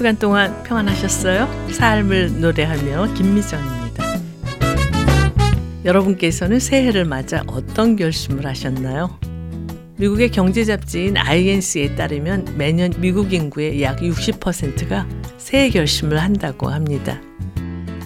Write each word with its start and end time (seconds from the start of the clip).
주간 0.00 0.18
동안 0.18 0.62
평안하셨어요? 0.62 1.46
삶을 1.72 2.40
노래하며 2.40 3.12
김미정입니다. 3.12 4.04
여러분께서는 5.84 6.58
새해를 6.58 7.04
맞아 7.04 7.44
어떤 7.46 7.96
결심을 7.96 8.46
하셨나요? 8.46 9.18
미국의 9.98 10.30
경제 10.30 10.64
잡지인 10.64 11.18
INC에 11.18 11.96
따르면 11.96 12.54
매년 12.56 12.94
미국 12.96 13.34
인구의 13.34 13.82
약 13.82 13.98
60%가 13.98 15.06
새해 15.36 15.68
결심을 15.68 16.16
한다고 16.16 16.70
합니다. 16.70 17.20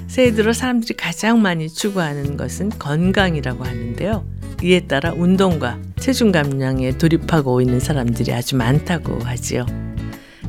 새해 0.09 0.33
들어 0.33 0.53
사람들이 0.53 0.95
가장 0.95 1.41
많이 1.43 1.69
추구하는 1.69 2.37
것은 2.37 2.71
건강이라고 2.71 3.63
하는데요. 3.63 4.27
이에 4.65 4.81
따라 4.89 5.13
운동과 5.13 5.79
체중 6.01 6.33
감량에 6.33 6.99
돌입하고 6.99 7.61
있는 7.61 7.79
사람들이 7.79 8.33
아주 8.33 8.57
많다고 8.57 9.21
하지요. 9.21 9.94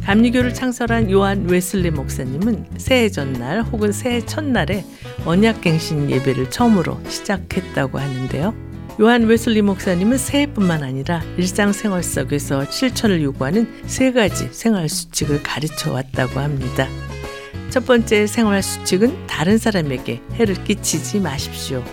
감리교를 0.05 0.53
창설한 0.53 1.09
요한 1.09 1.49
웨슬리 1.49 1.89
목사님은 1.89 2.65
새해 2.77 3.09
전날 3.09 3.63
혹은 3.63 3.91
새해 3.91 4.23
첫날에 4.23 4.85
언약갱신 5.25 6.11
예배를 6.11 6.51
처음으로 6.51 7.01
시작했다고 7.09 7.97
하는데요. 7.97 8.53
요한 9.01 9.23
웨슬리 9.23 9.63
목사님은 9.63 10.19
새해뿐만 10.19 10.83
아니라 10.83 11.23
일상생활 11.37 12.03
속에서 12.03 12.69
실천을 12.69 13.23
요구하는 13.23 13.67
세 13.87 14.11
가지 14.11 14.47
생활 14.51 14.87
수칙을 14.89 15.41
가르쳐 15.41 15.91
왔다고 15.91 16.39
합니다. 16.39 16.87
첫 17.71 17.87
번째 17.87 18.27
생활 18.27 18.61
수칙은 18.61 19.25
다른 19.25 19.57
사람에게 19.57 20.21
해를 20.35 20.53
끼치지 20.63 21.19
마십시오. 21.19 21.83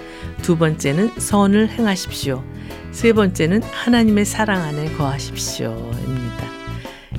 두 0.42 0.58
번째는 0.58 1.12
선을 1.16 1.70
행하십시오. 1.70 2.44
세 2.92 3.14
번째는 3.14 3.62
하나님의 3.62 4.26
사랑 4.26 4.60
안에 4.60 4.92
거하십시오입니다. 4.92 6.61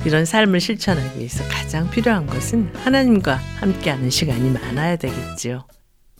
이런 0.06 0.26
삶을 0.26 0.60
실천하기 0.60 1.18
위해서 1.18 1.42
가장 1.48 1.90
필요한 1.90 2.26
것은 2.26 2.70
하나님과 2.74 3.36
함께하는 3.58 4.10
시간이 4.10 4.50
많아야 4.50 4.96
되겠지요. 4.96 5.66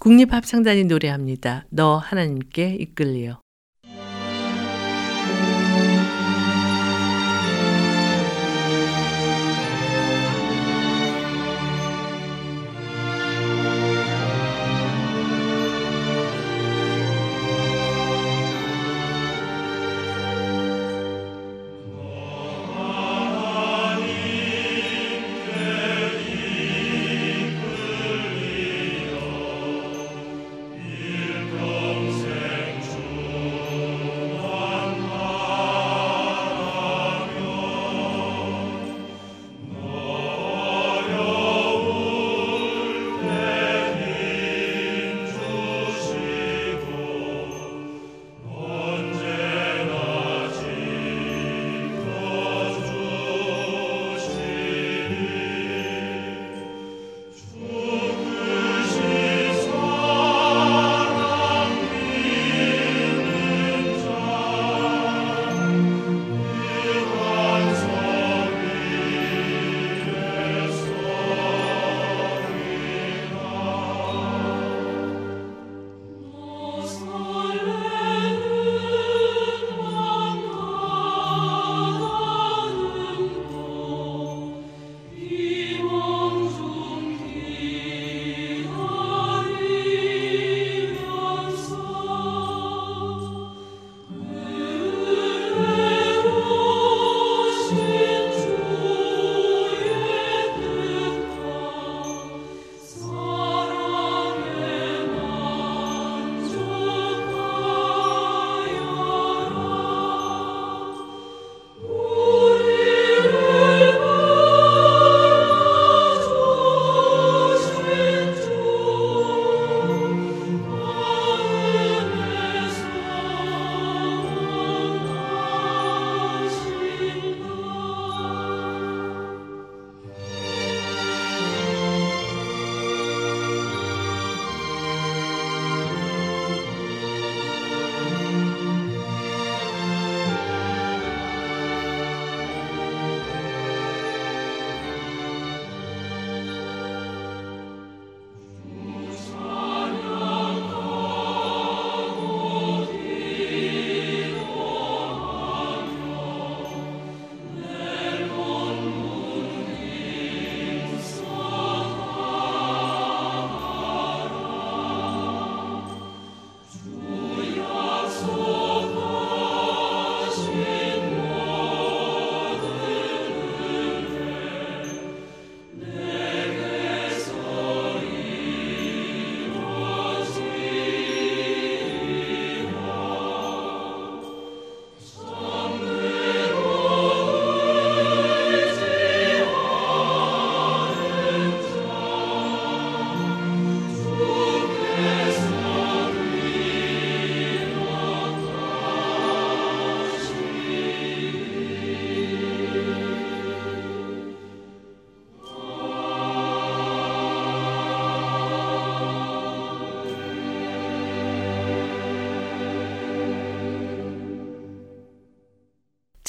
국립합창단이 0.00 0.84
노래합니다. 0.84 1.66
너 1.70 1.98
하나님께 1.98 2.76
이끌리어. 2.80 3.43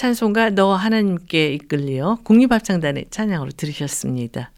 찬송가 0.05 0.51
너 0.51 0.75
하나님께 0.75 1.53
이끌려 1.53 2.19
국립합창단의 2.25 3.07
찬양으로 3.09 3.49
들으셨습니다. 3.57 4.51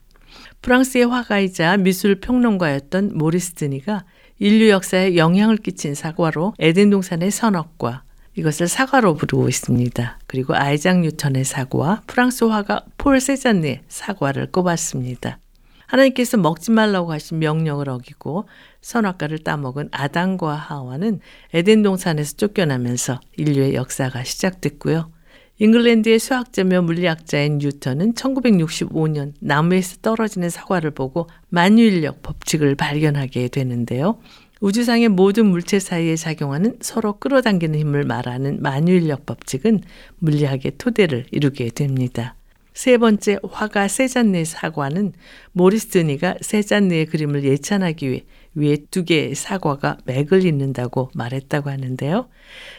프랑스의 0.61 1.05
화가이자 1.05 1.77
미술 1.77 2.19
평론가였던 2.19 3.17
모리스 3.17 3.53
드니가 3.53 4.03
인류 4.39 4.67
역사에 4.69 5.15
영향을 5.15 5.55
끼친 5.55 5.95
사과로 5.95 6.53
에덴 6.59 6.89
동산의 6.89 7.31
선악과 7.31 8.03
이것을 8.35 8.67
사과로 8.67 9.13
부르고 9.13 9.47
있습니다. 9.47 10.19
그리고 10.27 10.53
아이작 10.53 10.99
뉴턴의 10.99 11.45
사과와 11.45 12.01
프랑스 12.07 12.43
화가 12.43 12.83
폴 12.97 13.21
세잔의 13.21 13.83
사과를 13.87 14.51
꼽았습니다. 14.51 15.39
하나님께서 15.85 16.35
먹지 16.35 16.71
말라고 16.71 17.13
하신 17.13 17.39
명령을 17.39 17.87
어기고 17.87 18.49
선악과를 18.81 19.39
따먹은 19.45 19.87
아담과 19.93 20.55
하와는 20.55 21.21
에덴 21.53 21.83
동산에서 21.83 22.35
쫓겨나면서 22.35 23.21
인류의 23.37 23.75
역사가 23.75 24.25
시작됐고요. 24.25 25.15
잉글랜드의 25.59 26.19
수학자며 26.19 26.83
물리학자인 26.83 27.57
뉴턴은 27.57 28.13
1965년 28.13 29.33
나무에서 29.39 29.97
떨어지는 30.03 30.51
사과를 30.51 30.91
보고 30.91 31.27
만유인력 31.49 32.21
법칙을 32.21 32.75
발견하게 32.75 33.47
되는데요. 33.47 34.19
우주상의 34.61 35.09
모든 35.09 35.47
물체 35.47 35.79
사이에 35.79 36.15
작용하는 36.15 36.77
서로 36.81 37.17
끌어당기는 37.17 37.77
힘을 37.79 38.03
말하는 38.03 38.61
만유인력 38.61 39.25
법칙은 39.25 39.81
물리학의 40.19 40.73
토대를 40.77 41.25
이루게 41.31 41.69
됩니다. 41.69 42.35
세 42.75 42.99
번째 42.99 43.39
화가 43.49 43.87
세잔네 43.87 44.45
사과는 44.45 45.13
모리스 45.53 45.87
드니가 45.87 46.35
세잔네의 46.39 47.07
그림을 47.07 47.43
예찬하기 47.43 48.09
위해 48.09 48.23
위에 48.57 48.77
두 48.89 49.05
개의 49.05 49.35
사과가 49.35 49.97
맥을 50.05 50.43
잇는다고 50.43 51.11
말했다고 51.13 51.69
하는데요. 51.69 52.27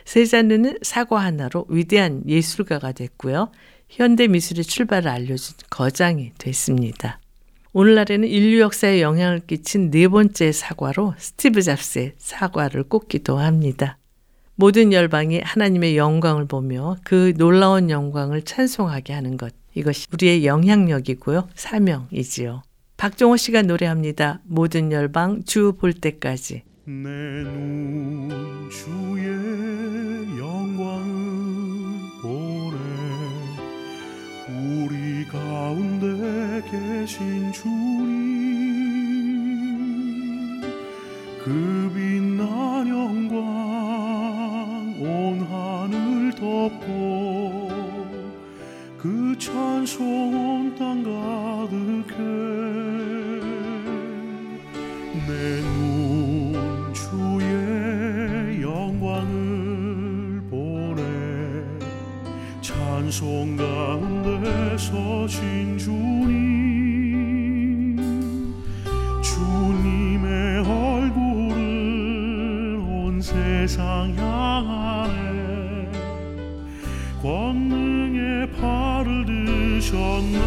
세잔느는 0.04 0.78
사과 0.82 1.20
하나로 1.20 1.66
위대한 1.68 2.22
예술가가 2.26 2.92
됐고요. 2.92 3.50
현대 3.88 4.26
미술의 4.26 4.64
출발을 4.64 5.08
알려준 5.08 5.56
거장이 5.70 6.32
됐습니다. 6.36 7.20
오늘날에는 7.72 8.26
인류 8.26 8.60
역사에 8.60 9.00
영향을 9.00 9.40
끼친 9.46 9.90
네 9.90 10.08
번째 10.08 10.50
사과로 10.50 11.14
스티브 11.16 11.62
잡스의 11.62 12.14
사과를 12.18 12.82
꼽기도 12.84 13.38
합니다. 13.38 13.98
모든 14.56 14.92
열방이 14.92 15.40
하나님의 15.44 15.96
영광을 15.96 16.46
보며 16.46 16.96
그 17.04 17.32
놀라운 17.36 17.90
영광을 17.90 18.42
찬송하게 18.42 19.12
하는 19.12 19.36
것. 19.36 19.54
이것이 19.74 20.08
우리의 20.12 20.44
영향력이고요. 20.44 21.48
사명이지요. 21.54 22.62
박종호 22.98 23.36
씨가 23.36 23.62
노래합니다. 23.62 24.40
모든 24.44 24.90
열방 24.92 25.44
주 25.44 25.72
볼 25.72 25.92
때까지. 25.92 26.62
내 26.84 27.42
눈 27.44 28.70
주의 28.70 29.26
영광을 30.38 31.04
보래 32.22 32.76
우리 34.48 35.24
가운데 35.26 36.62
계신 36.70 37.52
주님 37.52 38.08
그 41.44 41.92
빛난 41.94 42.88
영광 42.88 43.36
온 44.98 45.40
하늘 45.42 46.32
덮고 46.34 47.68
그 48.98 49.36
찬송 49.38 50.34
온 50.34 50.74
땅 50.76 51.02
가득해 51.04 52.16
찬송 63.08 63.56
가운데 63.56 64.76
서신 64.76 65.78
주님 65.78 67.16
주님의 69.22 70.58
얼굴을 70.58 71.56
온 72.86 73.18
세상 73.22 74.14
향하네. 74.14 75.90
권능의 77.22 78.52
팔을 78.52 79.24
드셨네. 79.24 80.38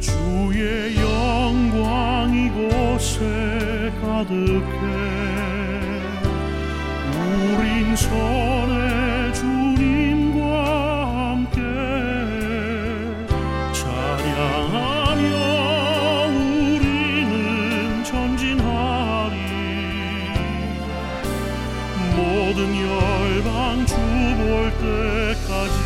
주의 0.00 0.96
영광 0.96 2.32
이 2.34 2.48
곳에 2.48 3.92
가득해. 4.00 4.80
우린 7.58 7.94
손 7.94 8.55
모든 22.56 22.74
열방 22.74 23.84
주 23.84 23.94
볼 24.36 24.72
때까지 24.72 25.85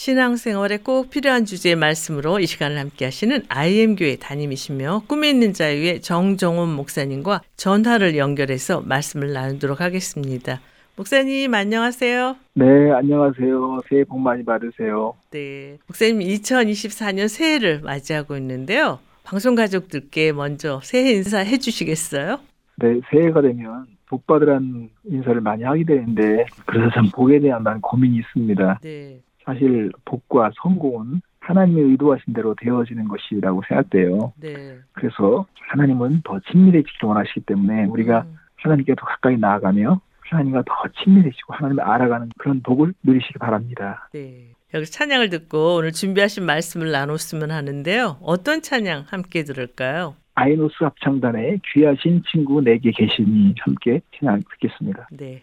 신앙생활에 0.00 0.78
꼭 0.78 1.10
필요한 1.10 1.44
주제의 1.44 1.76
말씀으로 1.76 2.40
이 2.40 2.46
시간을 2.46 2.78
함께 2.78 3.04
하시는 3.04 3.42
IM교회 3.50 4.16
담임이시며 4.16 5.02
꿈에 5.06 5.28
있는 5.28 5.52
자유의 5.52 6.00
정정원 6.00 6.70
목사님과 6.70 7.42
전화를 7.56 8.16
연결해서 8.16 8.80
말씀을 8.80 9.34
나누도록 9.34 9.82
하겠습니다. 9.82 10.58
목사님 10.96 11.52
안녕하세요. 11.52 12.34
네, 12.54 12.90
안녕하세요. 12.92 13.82
새해 13.90 14.04
복 14.04 14.20
많이 14.20 14.42
받으세요. 14.42 15.12
네. 15.32 15.76
목사님 15.86 16.20
2024년 16.20 17.28
새해를 17.28 17.82
맞이하고 17.82 18.38
있는데요. 18.38 19.00
방송 19.22 19.54
가족들께 19.54 20.32
먼저 20.32 20.80
새해 20.82 21.12
인사 21.12 21.40
해 21.40 21.58
주시겠어요? 21.58 22.38
네, 22.76 23.00
새해가 23.10 23.42
되면 23.42 23.84
복 24.06 24.26
받으라는 24.26 24.88
인사를 25.04 25.38
많이 25.42 25.62
하게 25.62 25.84
되는데 25.84 26.46
그래서 26.64 26.90
참 26.94 27.10
복에 27.12 27.38
대한 27.38 27.62
많은 27.62 27.82
고민이 27.82 28.16
있습니다. 28.16 28.78
네. 28.82 29.20
사실 29.50 29.90
복과 30.04 30.52
성공은 30.62 31.22
하나님의 31.40 31.84
의도하신 31.84 32.34
대로 32.34 32.54
되어지는 32.54 33.08
것이라고 33.08 33.62
생각돼요. 33.66 34.32
네. 34.40 34.78
그래서 34.92 35.46
하나님은 35.70 36.22
더 36.24 36.38
친밀해지기 36.50 37.04
원하시기 37.04 37.40
때문에 37.40 37.86
우리가 37.86 38.22
음, 38.22 38.36
하나님께 38.56 38.94
더 38.94 39.06
가까이 39.06 39.36
나아가며 39.36 40.00
하나님과 40.20 40.62
더 40.66 40.74
친밀해지고 41.02 41.54
하나님을 41.54 41.82
알아가는 41.82 42.28
그런 42.38 42.62
복을 42.62 42.94
누리시기 43.02 43.38
바랍니다. 43.38 44.08
네. 44.12 44.52
여기서 44.72 44.92
찬양을 44.92 45.30
듣고 45.30 45.76
오늘 45.76 45.90
준비하신 45.90 46.44
말씀을 46.44 46.92
나눴으면 46.92 47.50
하는데요. 47.50 48.18
어떤 48.22 48.62
찬양 48.62 49.06
함께 49.08 49.42
들을까요? 49.42 50.14
아이노스 50.34 50.84
합창단의 50.84 51.60
귀하신 51.72 52.22
친구 52.30 52.62
내게 52.62 52.92
계시니 52.92 53.54
함께 53.58 54.00
찬양 54.16 54.42
듣겠습니다. 54.50 55.08
네. 55.10 55.42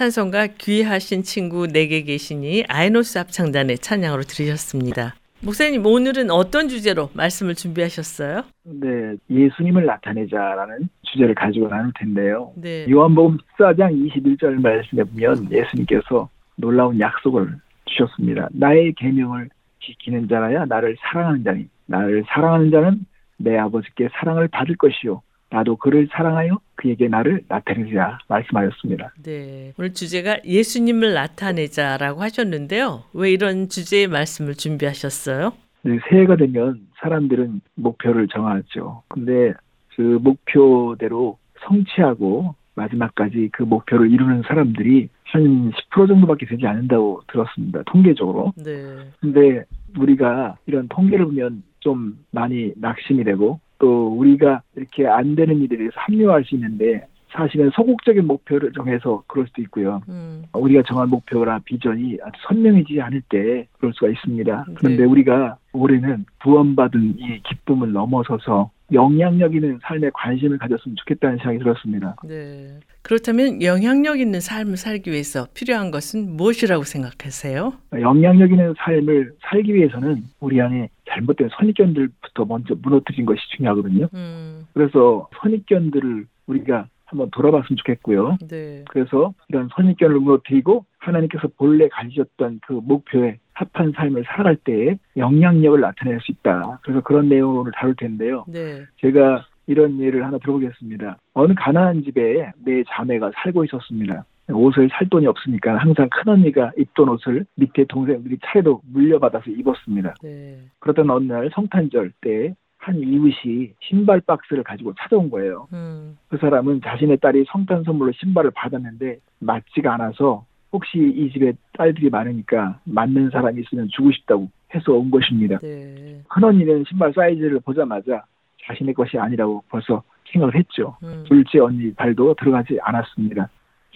찬송가 0.00 0.46
귀하신 0.56 1.22
친구 1.22 1.66
내게 1.66 2.00
계시니 2.00 2.64
아이노스 2.70 3.18
합창단의 3.18 3.76
찬양으로 3.80 4.22
들으셨습니다. 4.22 5.14
목사님 5.44 5.84
오늘은 5.84 6.30
어떤 6.30 6.68
주제로 6.68 7.10
말씀을 7.12 7.54
준비하셨어요? 7.54 8.44
네, 8.62 9.16
예수님을 9.28 9.84
나타내자라는 9.84 10.88
주제를 11.02 11.34
가지고 11.34 11.68
나눌 11.68 11.92
텐데요. 11.98 12.50
네. 12.56 12.86
요한복음 12.90 13.36
14장 13.58 13.92
21절 13.92 14.62
말씀에 14.62 15.04
보면 15.04 15.52
예수님께서 15.52 16.30
놀라운 16.56 16.98
약속을 16.98 17.56
주셨습니다. 17.84 18.48
나의 18.52 18.94
계명을 18.96 19.50
지키는 19.84 20.28
자라야 20.28 20.64
나를 20.64 20.96
사랑하는 21.02 21.44
자니 21.44 21.68
나를 21.84 22.24
사랑하는 22.26 22.70
자는 22.70 23.04
내 23.36 23.58
아버지께 23.58 24.08
사랑을 24.14 24.48
받을 24.48 24.76
것이요 24.76 25.20
나도 25.50 25.76
그를 25.76 26.08
사랑하여 26.12 26.60
그에게 26.76 27.08
나를 27.08 27.42
나타내리라 27.48 28.18
말씀하였습니다. 28.28 29.12
네. 29.22 29.72
오늘 29.78 29.92
주제가 29.92 30.38
예수님을 30.44 31.12
나타내자라고 31.12 32.22
하셨는데요. 32.22 33.04
왜 33.12 33.32
이런 33.32 33.68
주제의 33.68 34.06
말씀을 34.06 34.54
준비하셨어요? 34.54 35.52
네, 35.82 35.98
새해가 36.08 36.36
되면 36.36 36.80
사람들은 37.00 37.60
목표를 37.74 38.28
정하죠. 38.28 39.02
근데 39.08 39.52
그 39.96 40.18
목표대로 40.22 41.38
성취하고 41.66 42.54
마지막까지 42.74 43.50
그 43.52 43.62
목표를 43.64 44.10
이루는 44.10 44.42
사람들이 44.46 45.08
한 45.24 45.70
10% 45.92 46.08
정도밖에 46.08 46.46
되지 46.46 46.66
않는다고 46.66 47.22
들었습니다. 47.28 47.82
통계적으로. 47.86 48.52
네. 48.56 49.10
근데 49.20 49.64
우리가 49.98 50.56
이런 50.66 50.88
통계를 50.88 51.26
보면 51.26 51.62
좀 51.80 52.18
많이 52.30 52.72
낙심이 52.76 53.24
되고 53.24 53.60
또 53.80 54.08
우리가 54.16 54.62
이렇게 54.76 55.06
안 55.06 55.34
되는 55.34 55.60
일에 55.60 55.76
대해서 55.76 55.94
합리화할 55.96 56.44
수 56.44 56.54
있는데 56.54 57.04
사실은 57.32 57.70
소극적인 57.70 58.26
목표를 58.26 58.72
정해서 58.72 59.22
그럴 59.26 59.46
수도 59.46 59.62
있고요. 59.62 60.00
음. 60.08 60.44
우리가 60.52 60.82
정한 60.86 61.08
목표나 61.08 61.60
비전이 61.64 62.18
아주 62.22 62.40
선명해지지 62.48 63.00
않을 63.00 63.22
때 63.28 63.66
그럴 63.78 63.92
수가 63.94 64.08
있습니다. 64.08 64.66
그런데 64.74 65.02
네. 65.02 65.04
우리가 65.04 65.56
올해는 65.72 66.24
구원받은 66.42 67.14
이 67.18 67.40
기쁨을 67.44 67.92
넘어서서 67.92 68.70
영향력 68.92 69.54
있는 69.54 69.78
삶에 69.82 70.10
관심을 70.12 70.58
가졌으면 70.58 70.96
좋겠다는 70.96 71.38
생각이 71.38 71.58
들었습니다. 71.58 72.16
네. 72.24 72.80
그렇다면 73.02 73.62
영향력 73.62 74.20
있는 74.20 74.40
삶을 74.40 74.76
살기 74.76 75.10
위해서 75.10 75.46
필요한 75.54 75.90
것은 75.90 76.36
무엇이라고 76.36 76.84
생각하세요? 76.84 77.72
영향력 77.92 78.50
있는 78.50 78.74
삶을 78.76 79.32
살기 79.40 79.74
위해서는 79.74 80.24
우리 80.40 80.60
안에 80.60 80.88
잘못된 81.08 81.48
선입견들부터 81.58 82.44
먼저 82.44 82.74
무너뜨린 82.82 83.26
것이 83.26 83.40
중요하거든요. 83.56 84.08
음. 84.14 84.66
그래서 84.74 85.28
선입견들을 85.40 86.26
우리가 86.46 86.86
한번 87.06 87.28
돌아봤으면 87.32 87.76
좋겠고요. 87.76 88.38
네. 88.48 88.84
그래서 88.88 89.34
이런 89.48 89.68
선입견을 89.74 90.20
무너뜨리고 90.20 90.84
하나님께서 90.98 91.48
본래 91.56 91.88
가지셨던 91.88 92.60
그 92.66 92.74
목표에 92.74 93.38
합한 93.60 93.92
삶을 93.92 94.24
살아갈 94.26 94.56
때에 94.56 94.96
영향력을 95.16 95.80
나타낼 95.80 96.20
수 96.20 96.32
있다. 96.32 96.80
그래서 96.82 97.00
그런 97.00 97.28
내용을 97.28 97.72
다룰 97.74 97.94
텐데요. 97.94 98.44
네. 98.48 98.82
제가 99.00 99.44
이런 99.66 100.00
예를 100.00 100.24
하나 100.24 100.38
들어보겠습니다. 100.38 101.18
어느 101.34 101.54
가난한 101.56 102.02
집에 102.04 102.50
내 102.64 102.82
자매가 102.88 103.32
살고 103.36 103.64
있었습니다. 103.64 104.24
옷을 104.48 104.88
살 104.90 105.08
돈이 105.08 105.26
없으니까 105.26 105.76
항상 105.76 106.08
큰언니가 106.10 106.72
입던 106.76 107.08
옷을 107.08 107.46
밑에 107.54 107.84
동생들이 107.84 108.38
차례로 108.44 108.80
물려받아서 108.92 109.50
입었습니다. 109.50 110.14
네. 110.22 110.58
그러던 110.80 111.08
어느 111.10 111.32
날 111.32 111.50
성탄절 111.54 112.12
때 112.20 112.54
한 112.80 112.96
이웃이 112.96 113.74
신발 113.80 114.20
박스를 114.20 114.64
가지고 114.64 114.94
찾아온 114.98 115.30
거예요. 115.30 115.68
음. 115.72 116.16
그 116.28 116.38
사람은 116.38 116.80
자신의 116.82 117.18
딸이 117.18 117.44
성탄 117.48 117.84
선물로 117.84 118.12
신발을 118.12 118.52
받았는데 118.54 119.18
맞지가 119.40 119.94
않아서 119.94 120.46
혹시 120.72 120.98
이 120.98 121.30
집에 121.32 121.52
딸들이 121.72 122.10
많으니까 122.10 122.78
맞는 122.84 123.30
사람이 123.30 123.60
있으면 123.62 123.88
주고 123.88 124.12
싶다고 124.12 124.48
해서 124.74 124.92
온 124.92 125.10
것입니다. 125.10 125.58
네. 125.58 126.22
큰언니는 126.28 126.84
신발 126.88 127.12
사이즈를 127.12 127.60
보자마자 127.60 128.24
자신의 128.66 128.94
것이 128.94 129.18
아니라고 129.18 129.64
벌써 129.68 130.02
생각을 130.32 130.54
했죠. 130.54 130.96
음. 131.02 131.24
둘째 131.26 131.58
언니 131.58 131.92
발도 131.94 132.34
들어가지 132.34 132.78
않았습니다. 132.80 133.48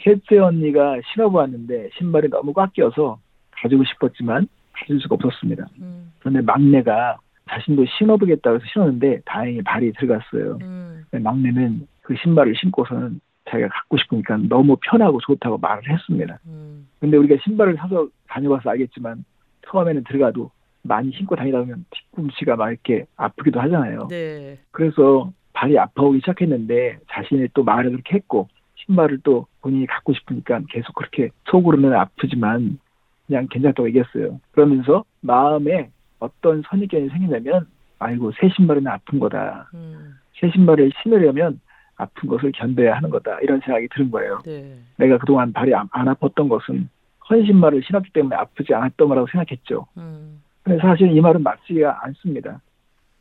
셋째 0.02 0.38
언니가 0.38 0.96
신어보았는데 1.12 1.90
신발이 1.96 2.28
너무 2.28 2.52
꽉 2.52 2.72
껴서 2.72 3.18
가지고 3.52 3.84
싶었지만 3.84 4.48
가질 4.72 5.00
수가 5.00 5.14
없었습니다. 5.14 5.66
음. 5.80 6.12
그런데 6.18 6.40
막내가 6.40 7.18
자신도 7.48 7.84
신어보겠다고 7.86 8.56
해서 8.56 8.64
신었는데 8.72 9.20
다행히 9.24 9.62
발이 9.62 9.92
들어갔어요. 9.92 10.58
음. 10.62 11.04
막내는 11.12 11.86
그 12.02 12.14
신발을 12.16 12.54
신고서는 12.56 13.20
자기가 13.48 13.68
갖고 13.68 13.98
싶으니까 13.98 14.38
너무 14.48 14.76
편하고 14.80 15.20
좋다고 15.20 15.58
말을 15.58 15.88
했습니다. 15.88 16.38
음. 16.46 16.88
근데 17.00 17.16
우리가 17.16 17.36
신발을 17.44 17.76
사서 17.76 18.08
다녀봐서 18.28 18.70
알겠지만 18.70 19.24
처음에는 19.66 20.04
들어가도 20.04 20.50
많이 20.82 21.12
신고 21.12 21.34
다니다 21.36 21.58
보면 21.58 21.84
뒤꿈치가 21.90 22.56
막 22.56 22.70
이렇게 22.70 23.06
아프기도 23.16 23.60
하잖아요. 23.60 24.08
네. 24.08 24.58
그래서 24.70 25.32
발이 25.52 25.78
아파오기 25.78 26.20
시작했는데 26.20 26.98
자신이 27.10 27.48
또 27.54 27.64
말을 27.64 27.90
그렇게 27.92 28.16
했고 28.16 28.48
신발을 28.76 29.20
또 29.22 29.46
본인이 29.62 29.86
갖고 29.86 30.12
싶으니까 30.12 30.60
계속 30.68 30.94
그렇게 30.94 31.30
속으로는 31.50 31.94
아프지만 31.94 32.78
그냥 33.26 33.46
괜찮다고 33.50 33.88
얘기했어요. 33.88 34.40
그러면서 34.52 35.04
마음에 35.20 35.90
어떤 36.18 36.62
선입견이 36.68 37.08
생기냐면 37.08 37.66
아이고 37.98 38.32
새 38.32 38.48
신발은 38.50 38.86
아픈 38.86 39.18
거다. 39.18 39.70
음. 39.74 40.14
새 40.38 40.50
신발을 40.50 40.92
신으려면 41.02 41.60
아픈 41.96 42.28
것을 42.28 42.52
견뎌야 42.52 42.96
하는 42.96 43.10
거다. 43.10 43.38
이런 43.40 43.60
생각이 43.60 43.88
드는 43.94 44.10
거예요. 44.10 44.40
네. 44.44 44.76
내가 44.96 45.18
그동안 45.18 45.52
발이 45.52 45.74
안, 45.74 45.88
안 45.92 46.06
아팠던 46.06 46.48
것은 46.48 46.88
헌 47.28 47.46
신발을 47.46 47.82
신었기 47.84 48.10
때문에 48.12 48.36
아프지 48.36 48.74
않았던 48.74 49.08
거라고 49.08 49.26
생각했죠. 49.28 49.86
음. 49.96 50.42
근데 50.62 50.78
사실 50.80 51.14
이 51.14 51.20
말은 51.20 51.42
맞지가 51.42 52.04
않습니다. 52.04 52.60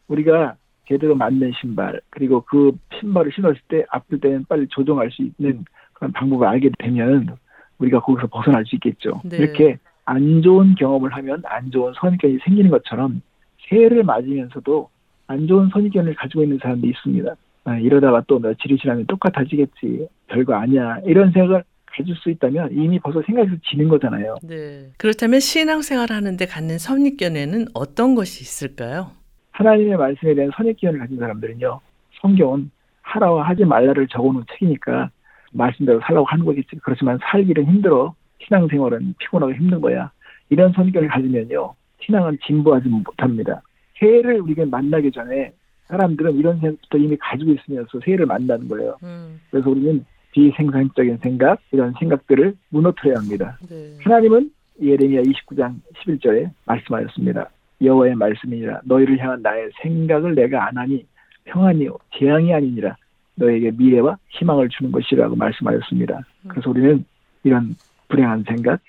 우리가 0.07 0.55
제대로 0.87 1.15
맞는 1.15 1.51
신발 1.59 2.01
그리고 2.09 2.41
그 2.41 2.71
신발을 2.99 3.31
신었을 3.33 3.61
때 3.67 3.85
아플 3.89 4.19
때는 4.19 4.45
빨리 4.45 4.67
조정할 4.67 5.11
수 5.11 5.21
있는 5.21 5.65
그런 5.93 6.11
방법을 6.11 6.47
알게 6.47 6.71
되면 6.79 7.37
우리가 7.79 8.01
거기서 8.01 8.27
벗어날 8.27 8.65
수 8.65 8.75
있겠죠. 8.75 9.21
네. 9.23 9.37
이렇게 9.37 9.77
안 10.05 10.41
좋은 10.41 10.75
경험을 10.75 11.13
하면 11.13 11.41
안 11.45 11.71
좋은 11.71 11.93
선입견이 11.95 12.39
생기는 12.43 12.69
것처럼 12.69 13.21
새해를 13.69 14.03
맞으면서도 14.03 14.89
안 15.27 15.47
좋은 15.47 15.69
선입견을 15.69 16.15
가지고 16.15 16.43
있는 16.43 16.59
사람도 16.61 16.87
있습니다. 16.87 17.35
아, 17.65 17.77
이러다가 17.77 18.23
또 18.27 18.39
며칠이 18.39 18.77
지나면 18.77 19.05
똑같아지겠지. 19.07 20.07
별거 20.27 20.53
아니야. 20.53 20.99
이런 21.05 21.31
생각을 21.31 21.63
가질 21.85 22.15
수 22.15 22.29
있다면 22.29 22.71
이미 22.71 22.99
벌써 22.99 23.21
생각에서 23.25 23.55
지는 23.69 23.87
거잖아요. 23.87 24.35
네. 24.43 24.89
그렇다면 24.97 25.39
신앙생활 25.39 26.11
하는데 26.11 26.45
갖는 26.45 26.77
선입견에는 26.77 27.67
어떤 27.73 28.15
것이 28.15 28.41
있을까요? 28.41 29.11
하나님의 29.51 29.97
말씀에 29.97 30.33
대한 30.33 30.51
선입견을 30.55 30.99
가진 30.99 31.17
사람들은요, 31.17 31.79
성경은 32.21 32.71
하라와 33.03 33.47
하지 33.47 33.63
말라를 33.63 34.07
적어놓은 34.07 34.45
책이니까 34.53 35.11
말씀대로 35.51 36.01
살라고 36.01 36.25
하는 36.25 36.45
거겠지. 36.45 36.77
그렇지만 36.81 37.19
살기는 37.21 37.65
힘들어. 37.65 38.15
신앙생활은 38.45 39.13
피곤하고 39.19 39.53
힘든 39.53 39.79
거야. 39.79 40.11
이런 40.49 40.73
선입견을 40.73 41.07
가지면요, 41.09 41.75
신앙은 42.01 42.39
진보하지 42.45 42.89
못합니다. 42.89 43.61
새해를 43.99 44.41
우리가 44.41 44.65
만나기 44.65 45.11
전에 45.11 45.53
사람들은 45.87 46.35
이런 46.37 46.59
생각부터 46.59 46.97
이미 46.97 47.17
가지고 47.17 47.51
있으면서 47.51 47.99
새해를 48.03 48.25
만나는 48.25 48.67
거예요. 48.67 48.97
음. 49.03 49.39
그래서 49.51 49.69
우리는 49.69 50.05
비생산적인 50.31 51.17
생각, 51.17 51.59
이런 51.71 51.93
생각들을 51.99 52.55
무너뜨려야 52.69 53.17
합니다. 53.17 53.57
네. 53.69 53.95
하나님은 54.03 54.51
예레미야 54.81 55.21
29장 55.21 55.75
11절에 55.95 56.49
말씀하였습니다. 56.65 57.49
여호와의 57.81 58.15
말씀이니라 58.15 58.81
너희를 58.85 59.19
향한 59.19 59.41
나의 59.41 59.69
생각을 59.81 60.35
내가 60.35 60.67
안 60.67 60.77
하니 60.77 61.05
평안이요 61.45 61.97
재앙이 62.17 62.53
아니니라 62.53 62.95
너에게 63.35 63.71
미래와 63.71 64.17
희망을 64.29 64.69
주는 64.69 64.91
것이라고 64.91 65.35
말씀하였습니다. 65.35 66.21
그래서 66.47 66.69
우리는 66.69 67.05
이런 67.43 67.75
불행한 68.07 68.43
생각, 68.47 68.79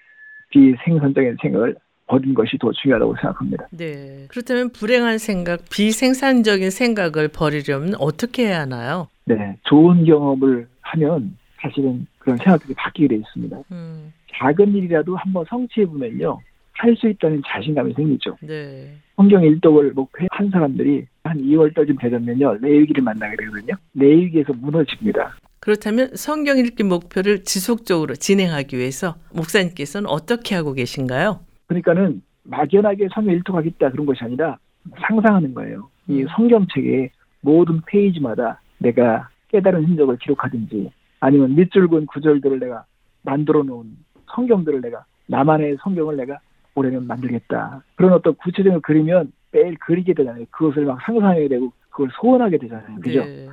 비생산적인 0.50 1.36
생각을 1.40 1.74
버린 2.14 2.32
것이 2.32 2.56
더 2.58 2.70
중요하다고 2.70 3.16
생각합니다. 3.16 3.66
네. 3.72 4.26
그렇다면 4.28 4.70
불행한 4.70 5.18
생각, 5.18 5.68
비생산적인 5.68 6.70
생각을 6.70 7.28
버리려면 7.28 7.94
어떻게 7.98 8.46
해야 8.46 8.60
하나요? 8.60 9.08
네, 9.24 9.56
좋은 9.64 10.04
경험을 10.04 10.68
하면 10.80 11.36
사실은 11.60 12.06
그런 12.18 12.36
생각들이 12.36 12.74
바뀌게 12.74 13.08
돼 13.08 13.16
있습니다. 13.16 13.56
음. 13.72 14.12
작은 14.32 14.74
일이라도 14.74 15.16
한번 15.16 15.44
성취해 15.48 15.86
보면요, 15.86 16.38
할 16.72 16.94
수 16.96 17.08
있다는 17.08 17.42
자신감이 17.46 17.94
생기죠. 17.94 18.36
네. 18.42 18.92
성경 19.16 19.42
일독을 19.42 19.92
목표한 19.92 20.50
사람들이 20.52 21.06
한 21.22 21.38
2월달쯤 21.38 21.98
되면요 21.98 22.58
레위기를 22.60 23.02
만나게 23.02 23.36
되거든요. 23.36 23.74
레위기에서 23.94 24.52
무너집니다. 24.54 25.34
그렇다면 25.60 26.10
성경 26.14 26.58
읽기 26.58 26.82
목표를 26.82 27.44
지속적으로 27.44 28.14
진행하기 28.16 28.76
위해서 28.76 29.14
목사님께서는 29.32 30.10
어떻게 30.10 30.54
하고 30.54 30.74
계신가요? 30.74 31.40
그러니까는 31.66 32.22
막연하게 32.44 33.08
성경 33.12 33.34
일독하겠다 33.34 33.90
그런 33.90 34.06
것이 34.06 34.22
아니라 34.24 34.58
상상하는 35.00 35.54
거예요. 35.54 35.88
이 36.08 36.22
음. 36.22 36.26
성경책의 36.36 37.10
모든 37.40 37.80
페이지마다 37.86 38.60
내가 38.78 39.28
깨달은 39.48 39.84
흔적을 39.84 40.18
기록하든지 40.18 40.90
아니면 41.20 41.54
밑줄 41.54 41.88
근 41.88 42.06
구절들을 42.06 42.58
내가 42.58 42.84
만들어 43.22 43.62
놓은 43.62 43.96
성경들을 44.34 44.80
내가 44.82 45.04
나만의 45.26 45.78
성경을 45.80 46.16
내가 46.16 46.38
올해는 46.74 47.06
만들겠다. 47.06 47.82
그런 47.94 48.12
어떤 48.12 48.34
구체적인 48.34 48.80
그리면 48.82 49.32
매일 49.52 49.76
그리게 49.78 50.12
되잖아요. 50.12 50.44
그것을 50.50 50.84
막 50.84 51.00
상상하게 51.02 51.48
되고 51.48 51.72
그걸 51.90 52.10
소원하게 52.20 52.58
되잖아요. 52.58 53.00
그죠? 53.00 53.24
네. 53.24 53.48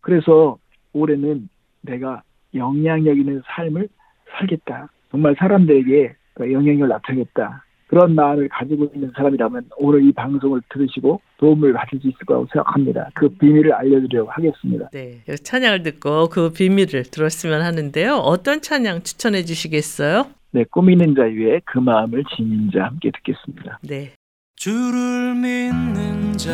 그래서 0.00 0.58
올해는 0.92 1.48
내가 1.82 2.22
영향력 2.54 3.16
있는 3.16 3.42
삶을 3.46 3.88
살겠다. 4.32 4.88
정말 5.10 5.36
사람들에게 5.38 6.08
그 6.08 6.16
영향력을 6.40 6.88
나타내겠다. 6.88 7.64
그런 7.88 8.14
마음을 8.14 8.48
가지고 8.50 8.90
있는 8.94 9.10
사람이라면 9.16 9.70
오늘 9.78 10.06
이 10.06 10.12
방송을 10.12 10.60
들으시고 10.68 11.22
도움을 11.38 11.72
받을 11.72 11.98
수 12.00 12.08
있을 12.08 12.18
거라고 12.26 12.46
생각합니다. 12.52 13.10
그 13.14 13.28
비밀을 13.30 13.72
알려드리려고 13.72 14.30
하겠습니다. 14.30 14.90
네. 14.92 15.22
찬양을 15.24 15.82
듣고 15.82 16.28
그 16.28 16.52
비밀을 16.52 17.04
들었으면 17.04 17.62
하는데요. 17.62 18.16
어떤 18.16 18.60
찬양 18.60 19.04
추천해 19.04 19.42
주시겠어요? 19.42 20.26
네, 20.50 20.64
꾸미는 20.70 21.14
자 21.14 21.22
위에 21.22 21.60
그 21.64 21.78
마음을 21.78 22.24
지닌 22.36 22.70
자 22.72 22.84
함께 22.84 23.10
듣겠습니다. 23.10 23.78
네. 23.82 24.12
주를 24.56 25.34
믿는 25.34 26.32
자, 26.36 26.50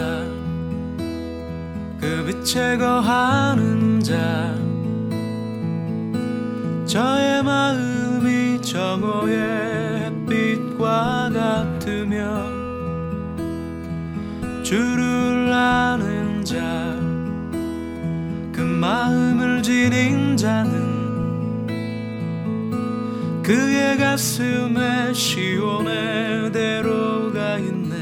그 1.98 2.26
빛에 2.26 2.76
거하는 2.76 3.98
자, 4.00 4.54
저의 6.86 7.42
마음이 7.42 8.60
정오의 8.62 10.04
햇빛과 10.26 11.30
같으며, 11.32 12.44
주를 14.62 15.52
아는 15.52 16.44
자, 16.44 16.56
그 18.52 18.60
마음을 18.60 19.62
지닌 19.62 20.36
자, 20.36 20.44
자는 20.44 20.94
그의 23.42 23.96
가슴에 23.96 25.12
시온의 25.14 26.52
대로가 26.52 27.58
있네. 27.58 27.94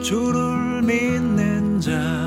주를 0.00 0.82
믿는 0.82 1.80
자 1.80 2.25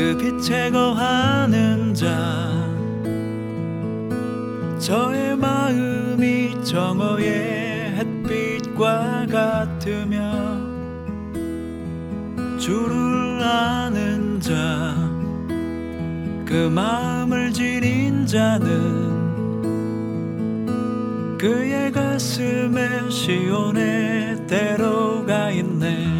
그 0.00 0.16
빛에 0.16 0.70
거하는 0.70 1.92
자. 1.92 2.08
저의 4.78 5.36
마음이 5.36 6.64
정오의 6.64 7.96
햇빛과 7.98 9.26
같으며 9.30 10.32
주를 12.58 13.42
아는 13.42 14.40
자. 14.40 14.96
그 16.46 16.70
마음을 16.74 17.52
지닌 17.52 18.24
자는 18.24 19.20
그의 21.36 21.92
가슴에 21.92 23.10
시온의 23.10 24.46
대로가 24.46 25.50
있네 25.50 26.19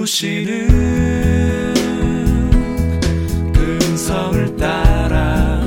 부르시는 0.00 1.74
그 3.52 3.78
음성을 3.82 4.56
따라 4.56 5.62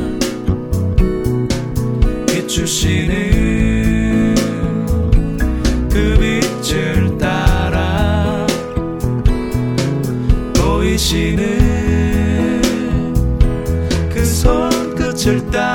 비추시는 2.28 3.14
그 5.92 6.18
빛을 6.20 7.18
따라 7.20 8.48
보이시는 10.56 11.42
그 14.12 14.26
손끝을 14.26 15.52
따라 15.52 15.73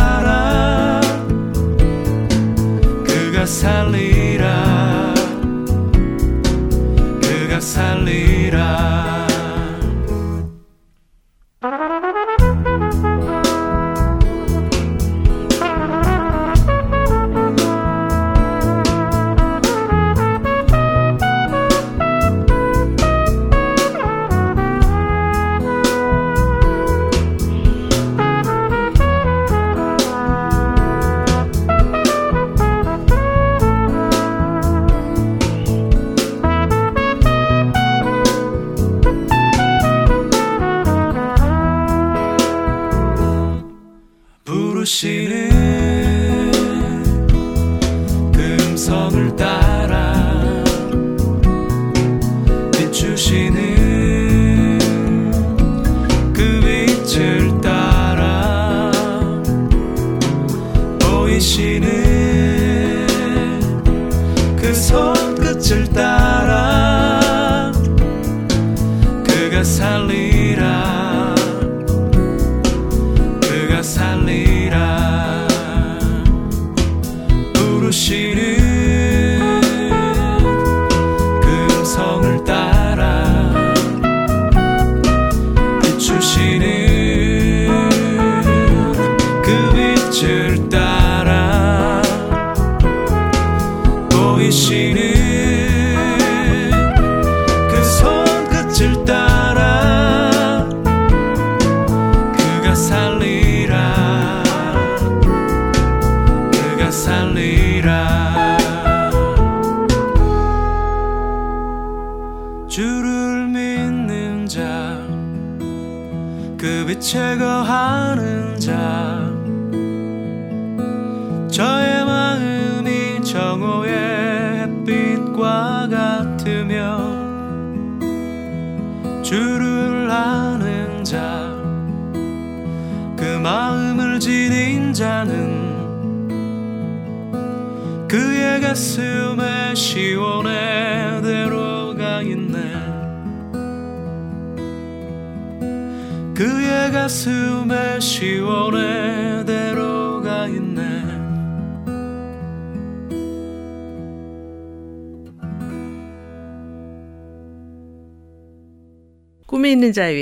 그 70.06 70.37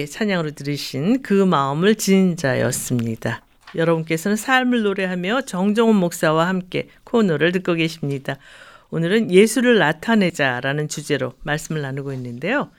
자유의 0.07 0.09
찬양으로 0.09 0.51
들으신 0.53 1.21
그 1.23 1.33
마음을 1.45 1.97
지닌 1.97 2.37
자였습니다. 2.37 3.43
여러분께서는 3.75 4.37
삶을 4.37 4.83
노래하며 4.83 5.43
정정훈 5.43 5.97
목사와 5.97 6.49
함께 6.49 6.89
코너를 7.05 7.53
듣고 7.53 7.75
계십니다. 7.75 8.37
오늘은 8.91 9.31
예수를 9.31 9.79
나타내자라는 9.79 10.89
주제로 10.89 11.35
말씀을 11.43 11.83
나누고 11.83 12.13
있는데요. 12.15 12.71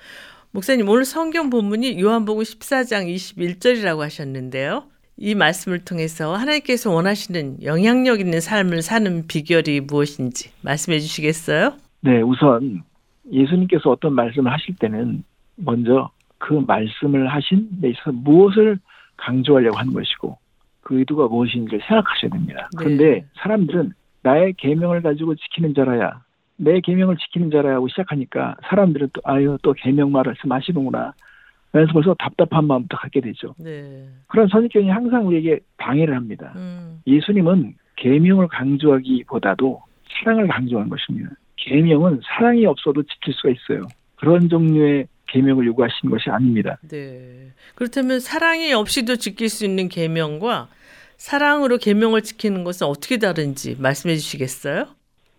목사님 0.51 0.89
오늘 0.89 1.05
성경 1.05 1.49
본문이 1.49 1.99
요한복음 2.01 2.43
14장 2.43 3.13
21절이라고 3.13 3.99
하셨는데요. 3.99 4.85
이 5.17 5.35
말씀을 5.35 5.79
통해서 5.79 6.35
하나님께서 6.35 6.91
원하시는 6.91 7.63
영향력 7.63 8.19
있는 8.19 8.39
삶을 8.39 8.81
사는 8.81 9.27
비결이 9.27 9.81
무엇인지 9.81 10.51
말씀해 10.61 10.99
주시겠어요? 10.99 11.73
네, 12.01 12.21
우선 12.21 12.83
예수님께서 13.31 13.89
어떤 13.89 14.13
말씀을 14.13 14.51
하실 14.51 14.75
때는 14.75 15.23
먼저 15.55 16.11
그 16.37 16.53
말씀을 16.53 17.27
하신 17.27 17.81
데 17.81 17.89
있어서 17.89 18.11
무엇을 18.11 18.79
강조하려고 19.17 19.77
하는 19.77 19.93
것이고 19.93 20.37
그 20.81 20.99
의도가 20.99 21.27
무엇인지를 21.27 21.79
생각하셔야 21.87 22.31
됩니다. 22.31 22.69
그런데 22.77 23.05
네. 23.05 23.25
사람들은 23.41 23.93
나의 24.23 24.53
계명을 24.53 25.01
가지고 25.01 25.35
지키는 25.35 25.73
자라야 25.73 26.21
내 26.57 26.79
계명을 26.79 27.17
지키는 27.17 27.51
자라고 27.51 27.87
시작하니까 27.87 28.55
사람들은 28.69 29.09
또 29.13 29.21
아유 29.23 29.57
또 29.61 29.73
계명 29.73 30.11
말씀하시는구나. 30.11 31.13
그래서 31.71 31.91
벌써 31.91 32.15
답답한 32.15 32.65
마음부터 32.65 32.97
갖게 32.97 33.21
되죠. 33.21 33.53
네. 33.59 34.07
그런 34.27 34.47
선입견이 34.47 34.89
항상 34.89 35.27
우리에게 35.27 35.59
방해를 35.77 36.15
합니다. 36.15 36.53
음, 36.55 37.01
예수님은 37.05 37.75
계명을 37.97 38.47
강조하기보다도 38.47 39.81
사랑을 40.09 40.47
강조한 40.47 40.89
것입니다. 40.89 41.29
계명은 41.57 42.21
사랑이 42.23 42.65
없어도 42.65 43.03
지킬 43.03 43.33
수가 43.33 43.49
있어요. 43.49 43.87
그런 44.15 44.49
종류의 44.49 45.07
계명을 45.27 45.65
요구하시는 45.67 46.11
것이 46.11 46.29
아닙니다. 46.29 46.77
네. 46.89 47.51
그렇다면 47.75 48.19
사랑이 48.19 48.73
없이도 48.73 49.17
지킬 49.17 49.49
수 49.49 49.65
있는 49.65 49.89
계명과 49.89 50.69
사랑으로 51.17 51.77
계명을 51.77 52.21
지키는 52.21 52.63
것은 52.63 52.87
어떻게 52.87 53.17
다른지 53.17 53.75
말씀해 53.79 54.15
주시겠어요? 54.15 54.87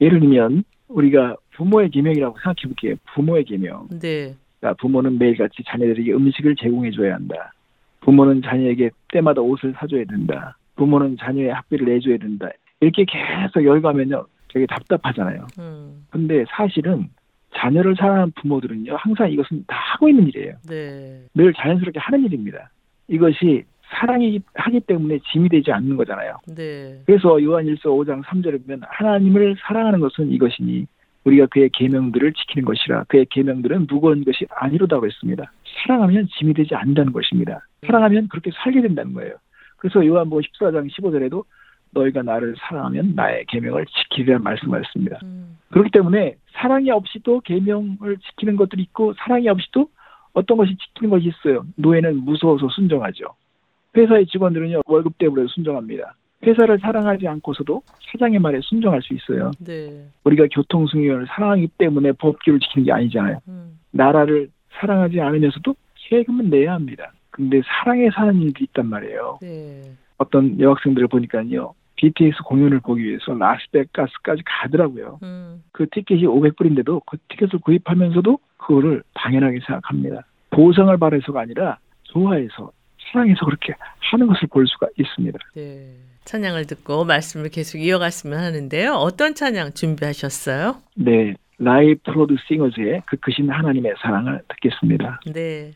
예를 0.01 0.21
들면 0.21 0.65
우리가 0.89 1.37
부모의 1.57 1.91
계명이라고 1.91 2.37
생각해 2.39 2.63
볼게요. 2.65 2.95
부모의 3.15 3.45
계명. 3.45 3.89
네. 3.91 4.35
그러니까 4.61 4.81
부모는 4.81 5.19
매일같이 5.19 5.63
자녀들에게 5.67 6.13
음식을 6.13 6.57
제공해 6.57 6.91
줘야 6.91 7.15
한다. 7.15 7.53
부모는 8.01 8.43
자녀에게 8.43 8.91
때마다 9.09 9.41
옷을 9.41 9.75
사줘야 9.77 10.05
된다. 10.05 10.57
부모는 10.77 11.17
자녀의 11.21 11.53
학비를 11.53 11.87
내줘야 11.87 12.17
된다. 12.19 12.49
이렇게 12.81 13.05
계속 13.05 13.65
열가면요 13.65 14.27
되게 14.53 14.67
답답하잖아요. 14.67 15.47
음. 15.59 16.07
근데 16.11 16.45
사실은 16.51 17.09
자녀를 17.57 17.97
사랑하는 17.97 18.33
부모들은요 18.37 18.97
항상 18.97 19.31
이것은 19.31 19.65
다 19.67 19.77
하고 19.77 20.09
있는 20.09 20.29
일이에요. 20.29 20.55
네. 20.69 21.23
늘 21.35 21.53
자연스럽게 21.55 21.99
하는 21.99 22.25
일입니다. 22.25 22.71
이것이 23.09 23.65
사랑이 23.91 24.41
하기 24.55 24.81
때문에 24.81 25.19
짐이 25.33 25.49
되지 25.49 25.73
않는 25.73 25.97
거잖아요. 25.97 26.37
네. 26.55 27.01
그래서 27.07 27.43
요한일서 27.43 27.91
5장 27.91 28.23
3절에 28.23 28.65
보면 28.65 28.83
하나님을 28.87 29.57
사랑하는 29.61 30.01
것은 30.01 30.31
이것이니 30.31 30.87
우리가 31.25 31.47
그의 31.47 31.71
계명들을 31.71 32.33
지키는 32.33 32.65
것이라 32.65 33.05
그의 33.05 33.27
계명들은 33.31 33.87
무거운 33.89 34.25
것이 34.25 34.47
아니로다고 34.51 35.07
했습니다. 35.07 35.51
사랑하면 35.83 36.29
짐이 36.39 36.55
되지 36.55 36.75
않는다는 36.75 37.13
것입니다. 37.13 37.61
사랑하면 37.87 38.29
그렇게 38.29 38.51
살게 38.55 38.83
된다는 38.83 39.13
거예요. 39.15 39.35
그래서 39.77 40.05
요한복음 40.05 40.43
14장 40.43 40.91
15절에도 40.91 41.45
너희가 41.91 42.23
나를 42.23 42.55
사랑하면 42.59 43.15
나의 43.15 43.45
계명을 43.47 43.87
지키리라 43.87 44.39
말씀하셨습니다. 44.39 45.19
음. 45.23 45.59
그렇기 45.71 45.91
때문에 45.91 46.37
사랑이 46.53 46.91
없이도 46.91 47.41
계명을 47.41 48.19
지키는 48.19 48.57
것들이 48.57 48.83
있고 48.83 49.15
사랑이 49.15 49.49
없이도 49.49 49.89
어떤 50.33 50.57
것이 50.57 50.77
지키는 50.77 51.11
것이 51.11 51.29
있어요. 51.29 51.65
노예는 51.77 52.25
무서워서 52.25 52.69
순종하죠. 52.69 53.27
회사의 53.97 54.27
직원들은요 54.27 54.83
월급 54.87 55.19
때문에 55.19 55.47
순종합니다. 55.49 56.15
회사를 56.45 56.79
사랑하지 56.79 57.27
않고서도 57.27 57.83
사장의 58.13 58.39
말에 58.39 58.61
순종할 58.63 59.03
수 59.03 59.15
있어요. 59.15 59.51
네. 59.59 60.07
우리가 60.25 60.47
교통승인을 60.53 61.27
사랑하기 61.29 61.69
때문에 61.79 62.13
법규를 62.13 62.61
지키는 62.61 62.87
게 62.87 62.93
아니잖아요. 62.93 63.39
음. 63.49 63.79
나라를 63.91 64.49
사랑하지 64.81 65.21
않으면서도 65.21 65.75
세금은 66.09 66.51
내야 66.51 66.75
합니다. 66.75 67.13
근데 67.31 67.61
사랑에 67.67 68.09
사는 68.11 68.41
일도 68.41 68.65
있단 68.65 68.87
말이에요. 68.87 69.39
네. 69.43 69.83
어떤 70.19 70.59
여학생들을 70.61 71.09
보니까요. 71.09 71.75
BTS 71.99 72.43
공연을 72.45 72.81
보기 72.81 73.03
위해서 73.03 73.35
라스베가스까지 73.35 74.43
가더라고요. 74.47 75.19
음. 75.23 75.63
그 75.73 75.87
티켓이 75.91 76.23
500불인데도 76.23 77.03
그 77.07 77.19
티켓을 77.29 77.59
구입하면서도 77.61 78.39
그거를 78.57 79.03
당연하게 79.15 79.59
생각합니다. 79.67 80.25
보상을 80.51 80.97
바래서가 80.97 81.41
아니라 81.41 81.79
좋아해서 82.05 82.71
사랑해서 83.11 83.45
그렇게 83.45 83.75
하는 84.11 84.27
것을 84.27 84.49
볼 84.49 84.67
수가 84.67 84.89
있습니다. 84.97 85.39
네. 85.55 85.95
찬양을 86.25 86.67
듣고 86.67 87.05
말씀을 87.05 87.49
계속 87.49 87.79
이어갔으면 87.79 88.39
하는데요. 88.39 88.93
어떤 88.93 89.35
찬양 89.35 89.73
준비하셨어요? 89.73 90.77
네, 90.97 91.35
라이 91.59 91.95
프로드 91.97 92.37
싱어즈의 92.47 93.03
그 93.07 93.17
크신 93.17 93.49
하나님의 93.51 93.95
사랑을 94.01 94.43
듣겠습니다. 94.49 95.21
네. 95.33 95.73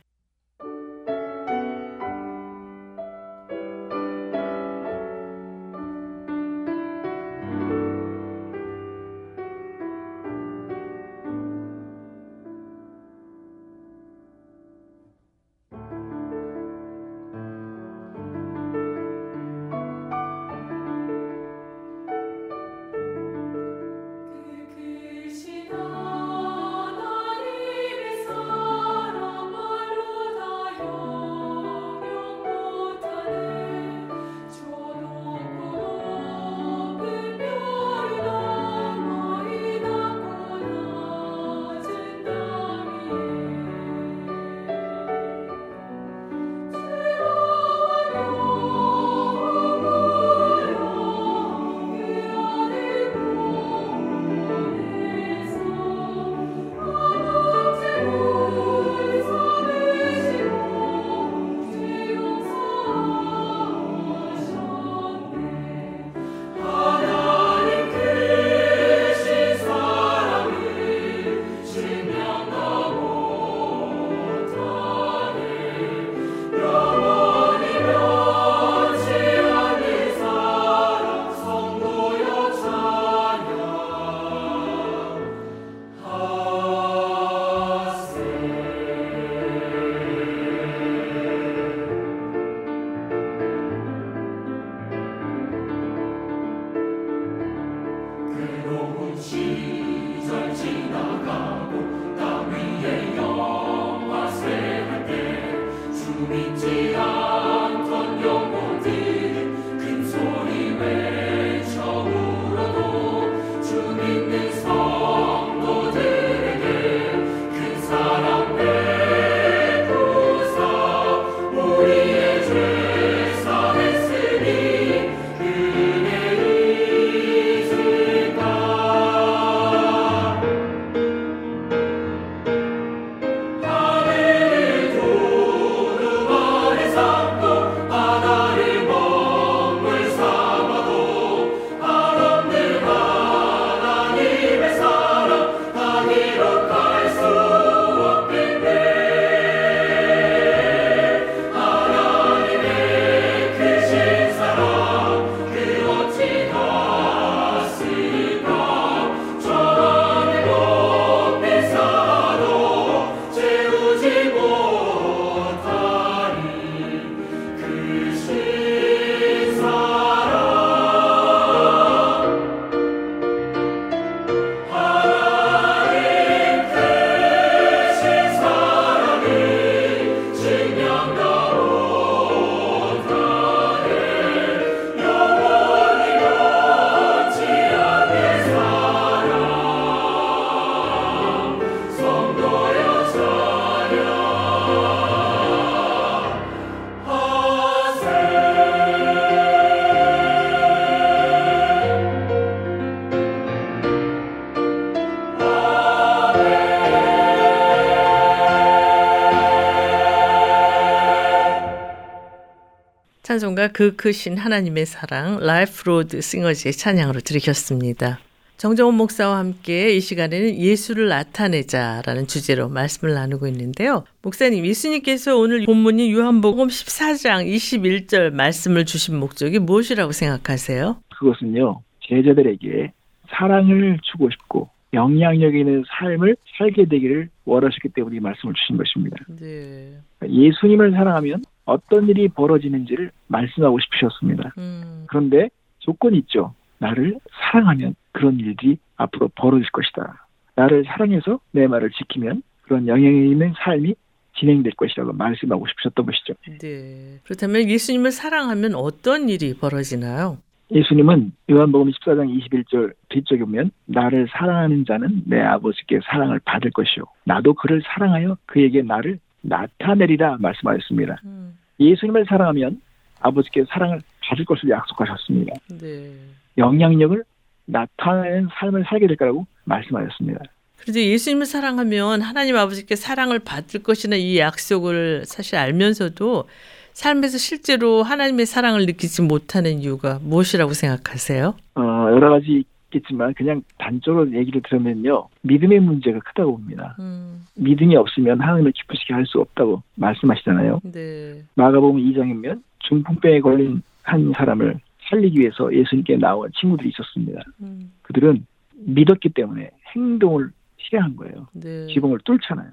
찬송가 213.43 213.69
그 213.69 213.97
크신 213.97 214.37
하나님의 214.37 214.87
사랑 214.87 215.41
Life 215.41 215.85
Road 215.85 216.21
Singers의 216.21 216.73
찬양으로 216.73 217.21
들으셨습니다. 217.21 218.21
정정원 218.57 218.95
목사와 218.95 219.39
함께 219.39 219.97
이 219.97 220.01
시간에는 220.01 220.55
예수를 220.55 221.09
나타내자라는 221.09 222.29
주제로 222.29 222.69
말씀을 222.69 223.15
나누고 223.15 223.49
있는데요. 223.49 224.05
목사님, 224.23 224.65
예수님께서 224.65 225.37
오늘 225.37 225.67
본문인 225.67 226.13
요한복음 226.13 226.69
14장 226.69 227.45
21절 227.53 228.33
말씀을 228.33 228.85
주신 228.85 229.19
목적이 229.19 229.59
무엇이라고 229.59 230.13
생각하세요? 230.13 230.99
그것은요, 231.19 231.81
제자들에게 232.09 232.93
사랑을 233.29 233.99
주고 234.03 234.31
싶고 234.31 234.69
영향력 234.95 235.57
있는 235.57 235.83
삶을 235.89 236.37
살게 236.59 236.85
되기를 236.85 237.29
원하셨기 237.45 237.89
때문에 237.89 238.19
이 238.19 238.21
말씀을 238.21 238.55
주신 238.55 238.77
것입니다. 238.77 239.17
네. 239.41 239.99
예수님을 240.29 240.93
사랑하면 240.93 241.43
어떤 241.65 242.09
일이 242.09 242.29
벌어지는지를 242.29 243.11
말씀하고 243.29 243.79
싶으셨습니다. 243.81 244.53
음, 244.59 245.05
그런데 245.09 245.49
조건이 245.79 246.19
있죠. 246.19 246.55
나를 246.79 247.19
사랑하면 247.41 247.95
그런 248.13 248.39
일들이 248.41 248.79
앞으로 248.97 249.29
벌어질 249.35 249.71
것이다. 249.71 250.27
나를 250.57 250.85
사랑해서 250.87 251.41
내 251.53 251.67
말을 251.67 251.91
지키면 251.91 252.43
그런 252.63 252.87
영향이 252.87 253.31
있는 253.31 253.53
삶이 253.57 253.95
진행될 254.39 254.73
것이라고 254.77 255.13
말씀하고 255.13 255.67
싶으셨던 255.69 256.07
것이죠. 256.07 256.35
네. 256.59 257.21
그렇다면 257.25 257.69
예수님을 257.69 258.11
사랑하면 258.11 258.75
어떤 258.75 259.29
일이 259.29 259.55
벌어지나요? 259.55 260.39
예수님은 260.71 261.33
요한복음 261.51 261.91
14장 261.91 262.49
21절 262.49 262.95
뒤쪽에 263.11 263.41
보면 263.41 263.71
나를 263.85 264.27
사랑하는 264.31 264.87
자는 264.87 265.23
내 265.27 265.39
아버지께 265.41 266.01
사랑을 266.05 266.41
받을 266.45 266.71
것이요. 266.71 267.05
나도 267.25 267.55
그를 267.55 267.83
사랑하여 267.85 268.39
그에게 268.47 268.81
나를 268.83 269.19
나타내리라 269.43 270.39
말씀하셨습니다. 270.41 271.21
음, 271.25 271.57
예수님을 271.79 272.25
사랑하면 272.29 272.81
아버지께 273.21 273.65
사랑을 273.69 274.01
받을 274.23 274.45
것을 274.45 274.71
약속하셨습니다. 274.71 275.53
네. 275.81 276.13
영향력을 276.59 277.23
나타내는 277.67 278.49
삶을 278.53 278.85
살게 278.89 279.07
될 279.07 279.17
거라고 279.17 279.47
말씀하셨습니다. 279.65 280.41
그런데 280.81 281.07
예수님을 281.07 281.47
사랑하면 281.47 282.23
하나님 282.23 282.57
아버지께 282.57 282.97
사랑을 282.97 283.39
받을 283.39 283.83
것이나 283.83 284.17
이 284.17 284.39
약속을 284.39 285.25
사실 285.27 285.57
알면서도 285.57 286.49
삶에서 286.93 287.39
실제로 287.39 288.03
하나님의 288.03 288.47
사랑을 288.47 288.85
느끼지 288.87 289.23
못하는 289.23 289.79
이유가 289.81 290.19
무엇이라고 290.23 290.73
생각하세요? 290.73 291.55
어, 291.77 291.81
여러 292.11 292.31
가지 292.31 292.65
있겠지만 292.93 293.35
그냥 293.35 293.63
단적으로 293.79 294.31
얘기를 294.33 294.61
들으면요. 294.63 295.29
믿음의 295.43 295.81
문제가 295.81 296.21
크다고 296.21 296.59
봅니다. 296.59 296.97
음, 297.01 297.45
믿음이 297.57 297.97
없으면 297.97 298.41
하나님을 298.41 298.73
기쁘시게 298.73 299.15
할 299.15 299.23
수 299.27 299.41
없다고 299.41 299.83
말씀하시잖아요. 299.97 300.81
네. 300.93 301.43
마가복음 301.55 302.01
2장이면 302.01 302.63
중풍병에 302.81 303.41
걸린 303.41 303.83
한 304.03 304.33
사람을 304.37 304.79
살리기 305.09 305.39
위해서 305.39 305.73
예수님께 305.73 306.17
나온 306.17 306.51
친구들이 306.59 306.89
있었습니다. 306.91 307.41
음, 307.63 307.93
그들은 308.03 308.45
믿었기 308.75 309.31
때문에 309.31 309.71
행동을 309.95 310.51
실행한 310.79 311.17
거예요. 311.17 311.47
네. 311.53 311.87
지붕을 311.87 312.19
뚫잖아요. 312.25 312.71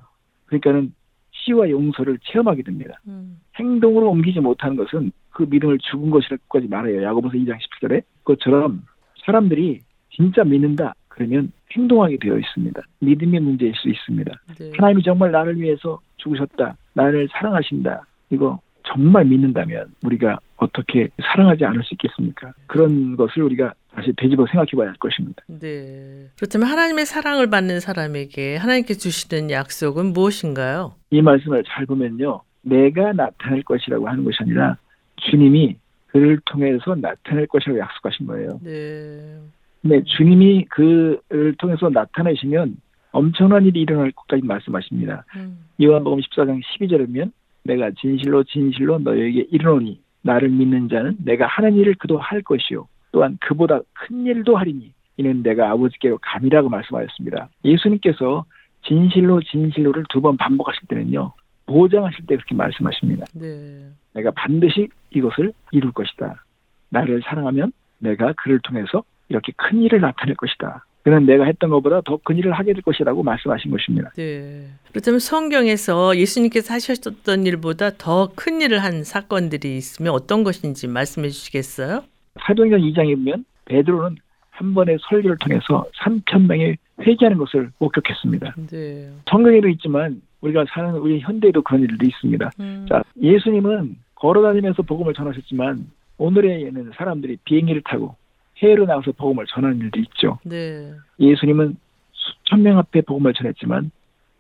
그러니까는 0.47 0.93
시와 1.31 1.69
용서를 1.69 2.17
체험하게 2.23 2.63
됩니다. 2.63 2.99
음, 3.07 3.39
행동으로 3.57 4.09
옮기지 4.09 4.39
못하는 4.39 4.75
것은 4.75 5.11
그 5.29 5.43
믿음을 5.49 5.77
죽은 5.79 6.09
것이라고까지 6.09 6.67
말해요. 6.67 7.03
야고보서 7.03 7.37
2장 7.37 7.57
17절에 7.59 8.01
그것처럼 8.23 8.83
사람들이 9.25 9.81
진짜 10.09 10.43
믿는다 10.43 10.93
그러면 11.07 11.51
행동하게 11.71 12.17
되어 12.19 12.37
있습니다. 12.37 12.81
믿음의 12.99 13.39
문제일 13.41 13.73
수 13.75 13.89
있습니다. 13.89 14.31
네. 14.57 14.71
하나님이 14.75 15.03
정말 15.03 15.31
나를 15.31 15.59
위해서 15.59 15.99
죽으셨다. 16.17 16.75
나를 16.93 17.27
사랑하신다. 17.31 18.05
이거 18.31 18.59
정말 18.83 19.25
믿는다면 19.25 19.93
우리가 20.03 20.39
어떻게 20.57 21.09
사랑하지 21.21 21.65
않을 21.65 21.83
수 21.83 21.93
있겠습니까? 21.93 22.53
그런 22.67 23.15
것을 23.15 23.43
우리가 23.43 23.73
다시 23.93 24.11
되짚어 24.17 24.45
생각해 24.47 24.71
봐야 24.75 24.87
할 24.89 24.95
것입니다. 24.95 25.43
네. 25.47 26.27
그렇다면 26.37 26.67
하나님의 26.67 27.05
사랑을 27.05 27.49
받는 27.49 27.79
사람에게 27.79 28.57
하나님께 28.57 28.95
주시는 28.95 29.51
약속은 29.51 30.13
무엇인가요? 30.13 30.95
이 31.11 31.21
말씀을 31.21 31.63
잘 31.67 31.85
보면요. 31.85 32.41
내가 32.61 33.13
나타낼 33.13 33.63
것이라고 33.63 34.07
하는 34.07 34.23
것이 34.23 34.37
아니라 34.41 34.77
주님이 35.17 35.77
그를 36.07 36.39
통해서 36.45 36.95
나타낼 36.95 37.47
것이라고 37.47 37.79
약속하신 37.79 38.25
거예요. 38.25 38.59
네. 38.63 39.39
근데 39.81 40.03
주님이 40.03 40.65
그를 40.65 41.55
통해서 41.57 41.89
나타내시면 41.89 42.77
엄청난 43.11 43.65
일이 43.65 43.81
일어날 43.81 44.11
것까지 44.11 44.43
말씀하십니다. 44.45 45.23
음, 45.35 45.59
요한복음 45.81 46.19
14장 46.19 46.61
12절이면 46.63 47.31
내가 47.63 47.91
진실로 47.91 48.43
진실로 48.43 48.99
너에게 48.99 49.47
이르노니 49.51 49.99
나를 50.21 50.49
믿는 50.49 50.89
자는 50.89 51.17
내가 51.23 51.47
하는 51.47 51.75
일을 51.75 51.95
그도 51.95 52.17
할 52.17 52.41
것이요 52.41 52.87
또한 53.11 53.37
그보다 53.41 53.79
큰 53.93 54.25
일도 54.25 54.57
하리니 54.57 54.91
이는 55.17 55.43
내가 55.43 55.71
아버지께로 55.71 56.19
감이라고 56.21 56.69
말씀하였습니다. 56.69 57.49
예수님께서 57.65 58.45
진실로 58.85 59.41
진실로를 59.41 60.03
두 60.09 60.21
번 60.21 60.37
반복하실 60.37 60.87
때는요 60.87 61.33
보장하실 61.65 62.25
때 62.25 62.35
그렇게 62.35 62.55
말씀하십니다. 62.55 63.25
네. 63.33 63.87
내가 64.13 64.31
반드시 64.31 64.87
이것을 65.11 65.53
이룰 65.71 65.91
것이다. 65.91 66.43
나를 66.89 67.21
사랑하면 67.23 67.71
내가 67.99 68.33
그를 68.33 68.59
통해서 68.59 69.03
이렇게 69.29 69.51
큰 69.55 69.81
일을 69.81 70.01
나타낼 70.01 70.35
것이다. 70.35 70.85
그는 71.03 71.25
내가 71.25 71.45
했던 71.45 71.69
것보다 71.69 72.01
더 72.01 72.17
큰 72.23 72.37
일을 72.37 72.51
하게 72.53 72.73
될 72.73 72.81
것이라고 72.81 73.23
말씀하신 73.23 73.71
것입니다. 73.71 74.09
네. 74.17 74.67
그렇다면 74.91 75.19
성경에서 75.19 76.17
예수님께서 76.17 76.73
하셨던 76.73 77.45
일보다 77.45 77.91
더 77.91 78.29
큰 78.35 78.61
일을 78.61 78.83
한 78.83 79.03
사건들이 79.03 79.77
있으면 79.77 80.11
어떤 80.13 80.43
것인지 80.43 80.87
말씀해 80.87 81.29
주시겠어요? 81.29 82.03
사도행전 82.41 82.81
2장에 82.81 83.15
보면 83.15 83.45
베드로는 83.65 84.17
한 84.51 84.73
번의 84.73 84.97
설교를 85.09 85.37
통해서 85.37 85.85
3천 86.03 86.47
명이 86.47 86.75
회개하는 87.01 87.37
것을 87.37 87.71
목격했습니다. 87.79 88.55
네. 88.69 89.09
성경에도 89.29 89.69
있지만 89.69 90.21
우리가 90.41 90.65
사는 90.69 90.91
우리 90.95 91.19
현대에도 91.21 91.61
그런 91.61 91.81
일도 91.83 92.05
있습니다. 92.05 92.51
음, 92.59 92.85
자, 92.89 93.01
예수님은 93.21 93.95
걸어다니면서 94.15 94.81
복음을 94.83 95.13
전하셨지만 95.13 95.85
오늘에는 96.17 96.91
사람들이 96.95 97.37
비행기를 97.45 97.81
타고 97.85 98.15
해외로 98.61 98.85
나가서 98.85 99.11
복음을 99.13 99.45
전하는 99.47 99.79
일도 99.79 99.99
있죠. 100.01 100.39
네. 100.43 100.91
예수님은 101.19 101.77
수천 102.11 102.63
명 102.63 102.77
앞에 102.77 103.01
복음을 103.01 103.33
전했지만 103.33 103.91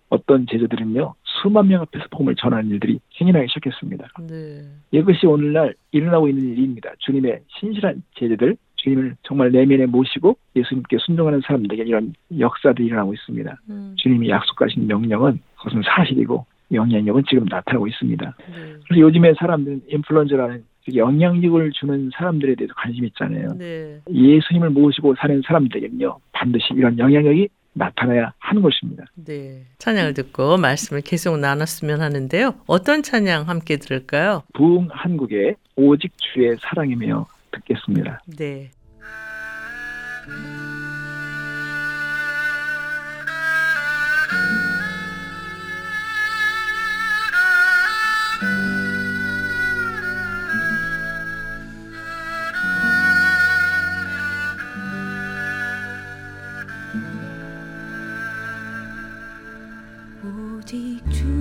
어떤 0.09 0.45
제자들은요 0.47 1.13
수만 1.23 1.67
명 1.67 1.81
앞에서 1.81 2.05
복음을 2.11 2.35
전하는 2.35 2.69
일들이 2.69 2.99
생겨나기 3.17 3.47
시작했습니다. 3.47 4.07
네. 4.27 4.61
이것이 4.91 5.25
오늘날 5.25 5.75
일어나고 5.91 6.27
있는 6.27 6.49
일입니다. 6.49 6.91
주님의 6.99 7.41
신실한 7.59 8.03
제자들, 8.15 8.57
주님을 8.75 9.15
정말 9.23 9.51
내면에 9.51 9.85
모시고 9.85 10.37
예수님께 10.55 10.97
순종하는 10.99 11.41
사람들에게 11.41 11.83
이런 11.83 12.13
역사들이 12.37 12.87
일어나고 12.87 13.13
있습니다. 13.13 13.61
음, 13.69 13.93
주님이 13.97 14.29
약속하신 14.29 14.87
명령은 14.87 15.39
그것은 15.57 15.81
사실이고 15.83 16.45
영향력은 16.71 17.23
지금 17.29 17.45
나타나고 17.45 17.87
있습니다. 17.87 18.25
네. 18.25 18.55
그래서 18.87 18.99
요즘에 18.99 19.33
사람들은 19.39 19.81
인플루언저라는 19.87 20.63
영향력을 20.95 21.71
주는 21.73 22.09
사람들에 22.13 22.55
대해서 22.55 22.73
관심이 22.75 23.07
있잖아요. 23.07 23.49
네. 23.57 23.99
예수님을 24.09 24.69
모시고 24.71 25.15
사는 25.19 25.41
사람들에게는요 25.45 26.19
반드시 26.31 26.73
이런 26.73 26.97
영향력이 26.97 27.49
나타나야 27.73 28.33
하는 28.39 28.61
것입니다. 28.61 29.05
네. 29.15 29.63
찬양을 29.77 30.13
듣고 30.13 30.57
말씀을 30.57 31.01
계속 31.01 31.37
나눴으면 31.37 32.01
하는데요. 32.01 32.55
어떤 32.67 33.03
찬양 33.03 33.47
함께 33.47 33.77
들을까요? 33.77 34.43
부흥 34.53 34.89
한국의 34.91 35.55
오직 35.75 36.11
주의 36.17 36.55
사랑이며 36.59 37.25
듣겠습니다. 37.51 38.21
네. 38.37 38.71
오직 60.71 61.38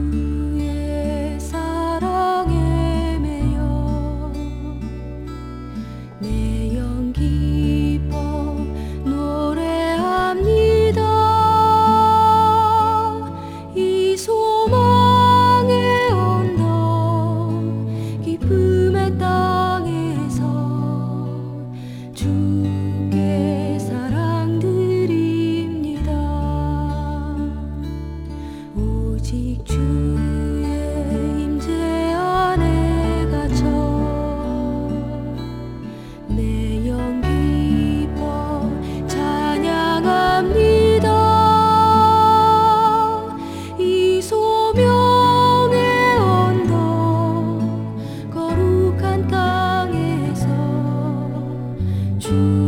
you. 52.38 52.67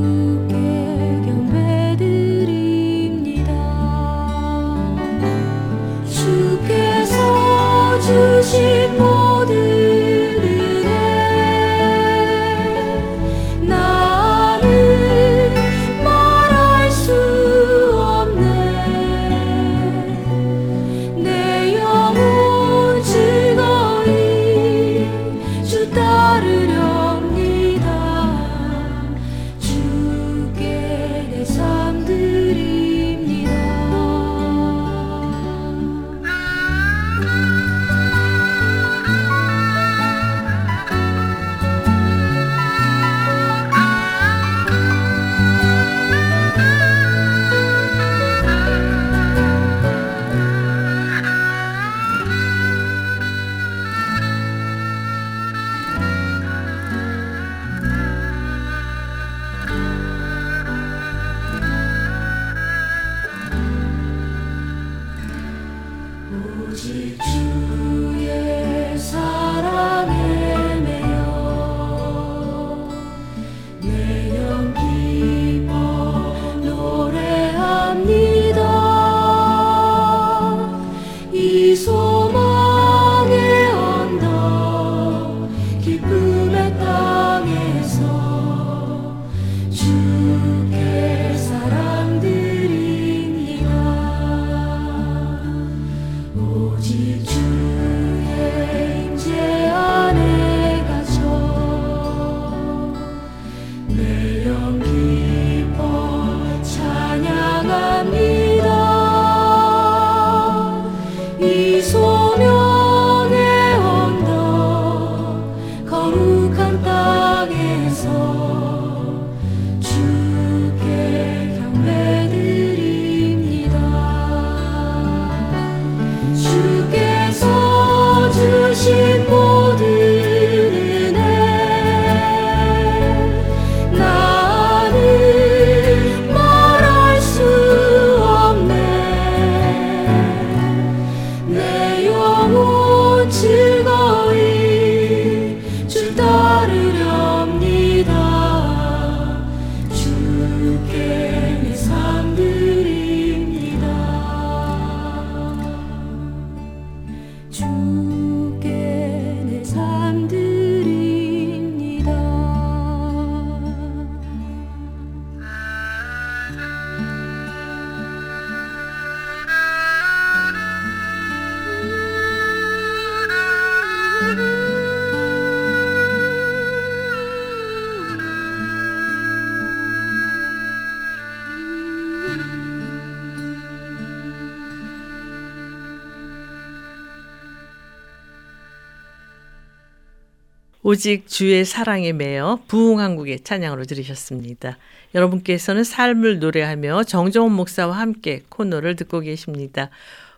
오직 191.01 191.27
주의 191.29 191.65
사랑에 191.65 192.13
매여 192.13 192.61
부흥한국의 192.69 193.41
찬양으로 193.41 193.85
들으셨습니다. 193.85 194.77
여러분께서는 195.15 195.83
삶을 195.83 196.41
노래하며 196.41 197.05
정정원 197.05 197.53
목사와 197.53 197.97
함께 197.97 198.43
코너를 198.51 198.97
듣고 198.97 199.21
계십니다. 199.21 199.89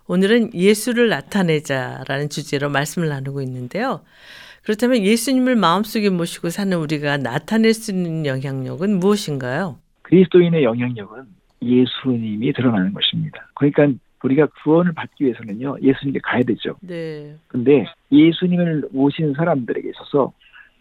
오늘은 0.06 0.54
예수를 0.54 1.08
나타내자라는 1.08 2.28
주제로 2.28 2.70
말씀을 2.70 3.08
나누고 3.08 3.42
있는데요. 3.42 4.02
그렇다면 4.62 4.98
예수님을 4.98 5.56
마음속에 5.56 6.10
모시고 6.10 6.50
사는 6.50 6.78
우리가 6.78 7.16
나타낼 7.16 7.74
수 7.74 7.90
있는 7.90 8.24
영향력은 8.24 9.00
무엇인가요? 9.00 9.78
그리스도인의 10.02 10.62
영향력은 10.62 11.24
예수님이 11.60 12.52
드러나는 12.52 12.92
것입니다. 12.92 13.48
그러니까 13.54 13.88
우리가 14.22 14.46
구원을 14.62 14.92
받기 14.92 15.24
위해서는요, 15.24 15.78
예수님께 15.82 16.20
가야 16.22 16.44
되죠. 16.44 16.76
네. 16.82 17.34
근데 17.48 17.84
예수님을 18.12 18.90
모신 18.92 19.34
사람들에게 19.34 19.88
있어서 19.88 20.32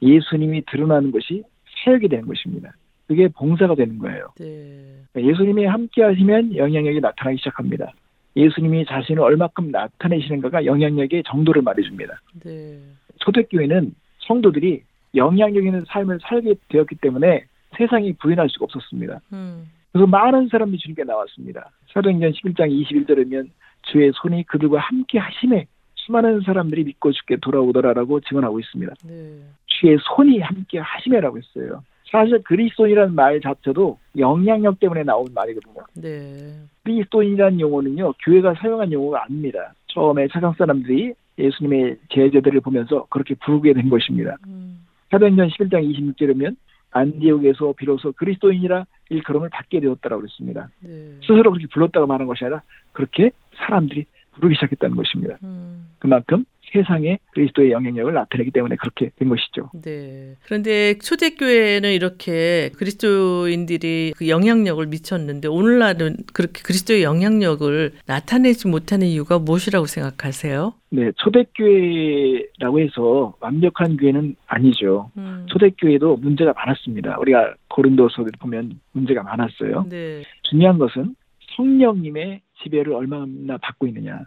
예수님이 0.01 0.63
드러나는 0.65 1.11
것이 1.11 1.43
사역이 1.83 2.07
되는 2.07 2.27
것입니다. 2.27 2.73
그게 3.07 3.27
봉사가 3.27 3.75
되는 3.75 3.97
거예요. 3.99 4.29
네. 4.39 5.03
예수님이 5.15 5.65
함께 5.65 6.03
하시면 6.03 6.55
영향력이 6.55 7.01
나타나기 7.01 7.37
시작합니다. 7.37 7.91
예수님이 8.35 8.85
자신을 8.85 9.21
얼마큼 9.21 9.71
나타내시는가가 9.71 10.65
영향력의 10.65 11.23
정도를 11.27 11.61
말해줍니다. 11.61 12.21
네. 12.45 12.79
초대교회는 13.17 13.93
성도들이 14.19 14.81
영향력 15.15 15.65
있는 15.65 15.83
삶을 15.87 16.19
살게 16.21 16.55
되었기 16.69 16.95
때문에 17.01 17.43
세상이 17.77 18.13
부인할 18.13 18.49
수가 18.49 18.65
없었습니다. 18.65 19.19
음. 19.33 19.69
그래서 19.91 20.07
많은 20.07 20.47
사람이 20.47 20.77
주님께 20.77 21.03
나왔습니다. 21.03 21.69
사도행전 21.93 22.31
11장 22.31 22.69
21절이면 22.71 23.49
주의 23.83 24.11
손이 24.15 24.45
그들과 24.45 24.79
함께 24.79 25.19
하심에 25.19 25.65
수많은 25.95 26.41
사람들이 26.41 26.83
믿고 26.85 27.11
죽게 27.11 27.37
돌아오더라라고 27.41 28.21
증언하고 28.21 28.59
있습니다. 28.59 28.93
네. 29.05 29.39
주의 29.81 29.97
손이 29.99 30.39
함께 30.39 30.77
하심에라고 30.77 31.37
했어요. 31.37 31.83
사실 32.11 32.43
그리스도인이라는 32.43 33.15
말 33.15 33.41
자체도 33.41 33.97
영향력 34.17 34.79
때문에 34.79 35.03
나온 35.03 35.25
말이거든요. 35.33 35.83
네. 35.95 36.53
그리스도인이라는 36.83 37.59
용어는요, 37.59 38.13
교회가 38.23 38.53
사용한 38.55 38.91
용어가 38.91 39.23
아닙니다. 39.23 39.73
처음에 39.87 40.27
세상 40.31 40.53
사람들이 40.53 41.13
예수님의 41.39 41.97
제자들을 42.09 42.59
보면서 42.61 43.07
그렇게 43.09 43.33
부르게 43.35 43.73
된 43.73 43.89
것입니다. 43.89 44.37
음. 44.45 44.85
사도행전 45.09 45.49
11장 45.49 46.15
26절이면 46.15 46.57
안디옥에서 46.91 47.73
비로소 47.77 48.11
그리스도인이라 48.11 48.85
일컬음을 49.09 49.49
받게 49.49 49.79
되었다라고 49.79 50.21
그랬습니다. 50.21 50.69
네. 50.81 51.15
스스로 51.21 51.51
그렇게 51.51 51.65
불렀다고 51.67 52.05
말하는 52.05 52.27
것이 52.27 52.43
아니라 52.43 52.61
그렇게 52.91 53.31
사람들이 53.55 54.05
부르기 54.33 54.55
시작했다는 54.55 54.95
것입니다. 54.95 55.37
음. 55.43 55.87
그만큼 55.99 56.45
세상에 56.71 57.19
그리스도의 57.33 57.71
영향력을 57.71 58.13
나타내기 58.13 58.51
때문에 58.51 58.75
그렇게 58.75 59.09
된 59.17 59.29
것이죠. 59.29 59.69
네. 59.73 60.35
그런데 60.43 60.97
초대교회는 60.97 61.91
이렇게 61.91 62.69
그리스도인들이 62.77 64.13
그 64.15 64.29
영향력을 64.29 64.85
미쳤는데 64.87 65.47
오늘날은 65.47 66.17
그렇게 66.33 66.61
그리스도의 66.63 67.03
영향력을 67.03 67.91
나타내지 68.05 68.67
못하는 68.67 69.07
이유가 69.07 69.39
무엇이라고 69.39 69.85
생각하세요? 69.85 70.73
네, 70.89 71.11
초대교회라고 71.15 72.79
해서 72.79 73.33
완벽한 73.39 73.97
교회는 73.97 74.35
아니죠. 74.47 75.09
음. 75.17 75.45
초대교회도 75.49 76.17
문제가 76.17 76.53
많았습니다. 76.53 77.17
우리가 77.19 77.53
고린도서를 77.69 78.31
보면 78.39 78.79
문제가 78.91 79.23
많았어요. 79.23 79.85
네. 79.89 80.23
중요한 80.43 80.77
것은 80.77 81.15
성령님의 81.55 82.41
지배를 82.63 82.93
얼마나 82.93 83.57
받고 83.57 83.87
있느냐, 83.87 84.21